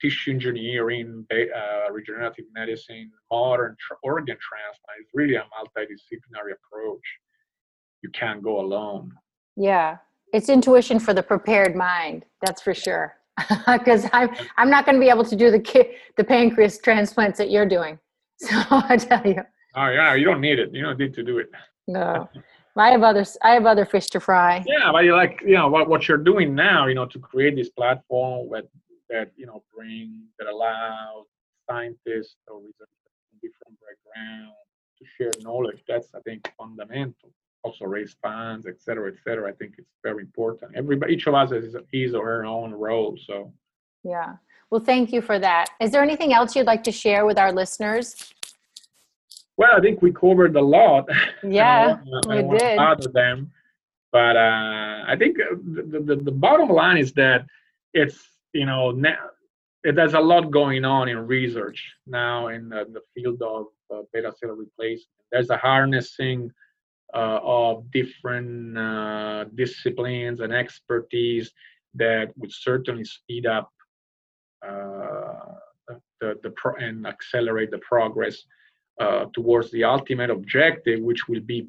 tissue 0.00 0.32
engineering, 0.32 1.26
uh, 1.32 1.92
regenerative 1.92 2.44
medicine, 2.54 3.10
modern 3.30 3.76
tr- 3.80 3.94
organ 4.02 4.36
transplant 4.40 5.00
is 5.00 5.08
really 5.14 5.34
a 5.34 5.44
multidisciplinary 5.54 6.52
approach. 6.52 7.02
You 8.02 8.10
can't 8.10 8.42
go 8.42 8.60
alone. 8.60 9.12
Yeah, 9.56 9.98
it's 10.32 10.48
intuition 10.48 10.98
for 10.98 11.14
the 11.14 11.22
prepared 11.22 11.74
mind. 11.74 12.24
That's 12.44 12.60
for 12.62 12.74
sure. 12.74 13.14
Because 13.66 14.08
I'm 14.12 14.30
I'm 14.56 14.70
not 14.70 14.84
going 14.86 14.94
to 14.94 15.00
be 15.00 15.08
able 15.08 15.24
to 15.24 15.36
do 15.36 15.50
the 15.50 15.58
ki- 15.58 15.96
the 16.16 16.24
pancreas 16.24 16.78
transplants 16.78 17.38
that 17.38 17.50
you're 17.50 17.68
doing. 17.68 17.98
So 18.38 18.56
I 18.70 18.96
tell 18.96 19.24
you. 19.26 19.42
Oh 19.76 19.88
yeah, 19.88 20.14
you 20.14 20.24
don't 20.24 20.40
need 20.40 20.58
it. 20.58 20.72
You 20.72 20.82
don't 20.82 20.98
need 20.98 21.14
to 21.14 21.22
do 21.22 21.38
it. 21.38 21.50
No. 21.86 22.28
I 22.76 22.90
have 22.90 23.02
other 23.02 23.24
I 23.42 23.50
have 23.52 23.66
other 23.66 23.86
fish 23.86 24.06
to 24.08 24.20
fry. 24.20 24.64
Yeah, 24.66 24.90
but 24.92 25.04
you 25.04 25.14
like 25.14 25.42
you 25.46 25.54
know 25.54 25.68
what 25.68 25.88
what 25.88 26.08
you're 26.08 26.18
doing 26.32 26.54
now, 26.54 26.86
you 26.86 26.94
know, 26.94 27.06
to 27.06 27.18
create 27.18 27.54
this 27.56 27.70
platform 27.70 28.48
that 28.52 28.64
that 29.14 29.30
you 29.36 29.46
know 29.46 29.62
bring 29.74 30.24
that 30.38 30.48
allows 30.48 31.26
scientists 31.70 32.36
or 32.48 32.58
researchers 32.58 33.12
from 33.30 33.38
different 33.40 33.78
backgrounds 33.80 34.56
to 34.98 35.04
share 35.16 35.30
knowledge. 35.40 35.80
That's 35.88 36.08
I 36.14 36.20
think 36.20 36.50
fundamental. 36.58 37.30
Also 37.62 37.86
raise 37.86 38.14
funds, 38.22 38.66
et 38.66 38.78
cetera, 38.78 39.10
et 39.10 39.18
cetera. 39.24 39.48
I 39.48 39.54
think 39.54 39.76
it's 39.78 39.94
very 40.02 40.22
important. 40.22 40.72
Everybody, 40.74 41.14
each 41.14 41.26
of 41.26 41.34
us 41.34 41.50
has 41.50 41.74
his 41.90 42.14
or 42.14 42.26
her 42.26 42.44
own 42.44 42.72
role. 42.74 43.16
So. 43.26 43.52
Yeah. 44.02 44.34
Well, 44.68 44.82
thank 44.82 45.12
you 45.14 45.22
for 45.22 45.38
that. 45.38 45.66
Is 45.80 45.90
there 45.90 46.02
anything 46.02 46.34
else 46.34 46.54
you'd 46.54 46.66
like 46.66 46.84
to 46.84 46.92
share 46.92 47.24
with 47.24 47.38
our 47.38 47.52
listeners? 47.52 48.34
Well, 49.56 49.70
I 49.74 49.80
think 49.80 50.02
we 50.02 50.12
covered 50.12 50.56
a 50.56 50.60
lot. 50.60 51.08
Yeah, 51.42 51.98
we 52.28 52.42
did. 52.58 52.78
Of 52.78 53.12
them, 53.12 53.50
but 54.12 54.36
uh, 54.36 55.04
I 55.06 55.14
think 55.18 55.38
uh, 55.40 55.54
the, 55.92 56.00
the, 56.00 56.16
the 56.16 56.32
bottom 56.32 56.68
line 56.68 56.98
is 56.98 57.12
that 57.12 57.46
it's 57.94 58.18
you 58.54 58.66
know 58.66 58.90
now 58.90 59.16
there's 59.82 60.14
a 60.14 60.20
lot 60.20 60.50
going 60.50 60.84
on 60.84 61.08
in 61.08 61.18
research 61.26 61.92
now 62.06 62.48
in 62.48 62.70
the, 62.70 62.86
the 62.92 63.00
field 63.14 63.42
of 63.42 63.66
uh, 63.94 64.00
beta 64.12 64.32
cell 64.38 64.50
replacement. 64.50 65.08
There's 65.30 65.50
a 65.50 65.58
harnessing 65.58 66.50
uh, 67.12 67.40
of 67.42 67.90
different 67.90 68.78
uh, 68.78 69.44
disciplines 69.54 70.40
and 70.40 70.54
expertise 70.54 71.52
that 71.94 72.32
would 72.36 72.52
certainly 72.52 73.04
speed 73.04 73.46
up 73.46 73.70
uh, 74.66 75.54
the, 76.20 76.38
the 76.42 76.50
pro- 76.56 76.76
and 76.76 77.06
accelerate 77.06 77.70
the 77.70 77.78
progress 77.78 78.44
uh, 79.00 79.26
towards 79.34 79.70
the 79.72 79.84
ultimate 79.84 80.30
objective, 80.30 81.00
which 81.00 81.28
will 81.28 81.40
be 81.40 81.68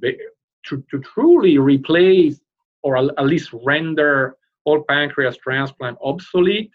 to, 0.68 0.84
to 0.90 1.00
truly 1.00 1.58
replace 1.58 2.40
or 2.82 2.98
at 2.98 3.26
least 3.26 3.50
render 3.66 4.38
all 4.64 4.84
pancreas 4.84 5.38
transplant 5.38 5.98
obsolete. 6.04 6.72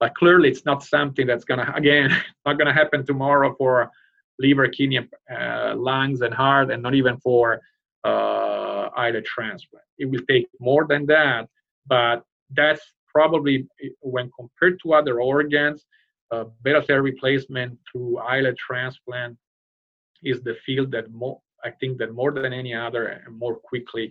But 0.00 0.14
clearly, 0.14 0.48
it's 0.48 0.64
not 0.64 0.82
something 0.82 1.26
that's 1.26 1.44
to, 1.60 1.74
again, 1.74 2.10
not 2.46 2.58
to 2.58 2.72
happen 2.72 3.04
tomorrow 3.06 3.54
for 3.56 3.90
liver, 4.38 4.66
kidney, 4.68 4.98
uh, 4.98 5.74
lungs, 5.76 6.22
and 6.22 6.32
heart, 6.32 6.70
and 6.70 6.82
not 6.82 6.94
even 6.94 7.18
for 7.18 7.60
uh, 8.04 8.88
islet 8.96 9.26
transplant. 9.26 9.84
It 9.98 10.06
will 10.06 10.24
take 10.28 10.46
more 10.58 10.86
than 10.88 11.04
that, 11.06 11.48
but 11.86 12.24
that's 12.56 12.80
probably 13.06 13.66
when 14.00 14.30
compared 14.38 14.80
to 14.82 14.94
other 14.94 15.20
organs, 15.20 15.84
uh, 16.30 16.44
beta 16.62 16.82
cell 16.86 16.98
replacement 16.98 17.78
through 17.90 18.18
islet 18.18 18.56
transplant 18.56 19.36
is 20.22 20.42
the 20.42 20.56
field 20.64 20.90
that 20.92 21.10
more 21.10 21.40
I 21.62 21.70
think 21.70 21.98
that 21.98 22.14
more 22.14 22.32
than 22.32 22.52
any 22.52 22.74
other 22.74 23.06
and 23.06 23.38
more 23.38 23.56
quickly 23.56 24.10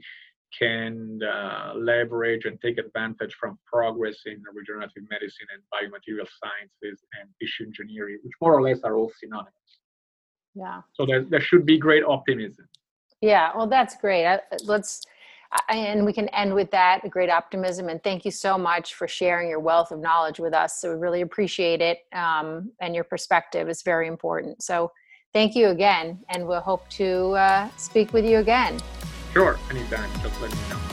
can 0.57 1.19
uh, 1.23 1.73
leverage 1.75 2.45
and 2.45 2.59
take 2.61 2.77
advantage 2.77 3.35
from 3.39 3.57
progress 3.65 4.17
in 4.25 4.41
regenerative 4.53 5.03
medicine 5.09 5.47
and 5.53 5.61
biomaterial 5.73 6.27
sciences 6.41 7.03
and 7.19 7.29
tissue 7.39 7.65
engineering, 7.65 8.17
which 8.23 8.33
more 8.41 8.53
or 8.53 8.61
less 8.61 8.79
are 8.83 8.95
all 8.95 9.11
synonymous. 9.19 9.53
Yeah. 10.55 10.81
So 10.93 11.05
there, 11.05 11.23
there 11.23 11.41
should 11.41 11.65
be 11.65 11.77
great 11.77 12.03
optimism. 12.03 12.67
Yeah, 13.21 13.51
well, 13.55 13.67
that's 13.67 13.95
great. 13.97 14.25
I, 14.25 14.39
let's, 14.63 15.05
I, 15.51 15.75
and 15.75 16.05
we 16.05 16.13
can 16.13 16.29
end 16.29 16.53
with 16.53 16.71
that, 16.71 17.07
great 17.09 17.29
optimism. 17.29 17.89
And 17.89 18.01
thank 18.03 18.25
you 18.25 18.31
so 18.31 18.57
much 18.57 18.95
for 18.95 19.07
sharing 19.07 19.49
your 19.49 19.59
wealth 19.59 19.91
of 19.91 19.99
knowledge 19.99 20.39
with 20.39 20.53
us. 20.53 20.79
So 20.79 20.93
we 20.93 20.99
really 20.99 21.21
appreciate 21.21 21.81
it. 21.81 21.99
Um, 22.13 22.71
and 22.81 22.95
your 22.95 23.03
perspective 23.03 23.69
is 23.69 23.81
very 23.81 24.07
important. 24.07 24.63
So 24.63 24.91
thank 25.33 25.55
you 25.55 25.67
again. 25.67 26.19
And 26.29 26.47
we'll 26.47 26.61
hope 26.61 26.87
to 26.91 27.31
uh, 27.31 27.69
speak 27.77 28.13
with 28.13 28.25
you 28.25 28.37
again. 28.39 28.79
Sure, 29.33 29.59
anytime. 29.69 30.09
Just 30.23 30.41
let 30.41 30.51
me 30.51 30.57
know. 30.69 30.88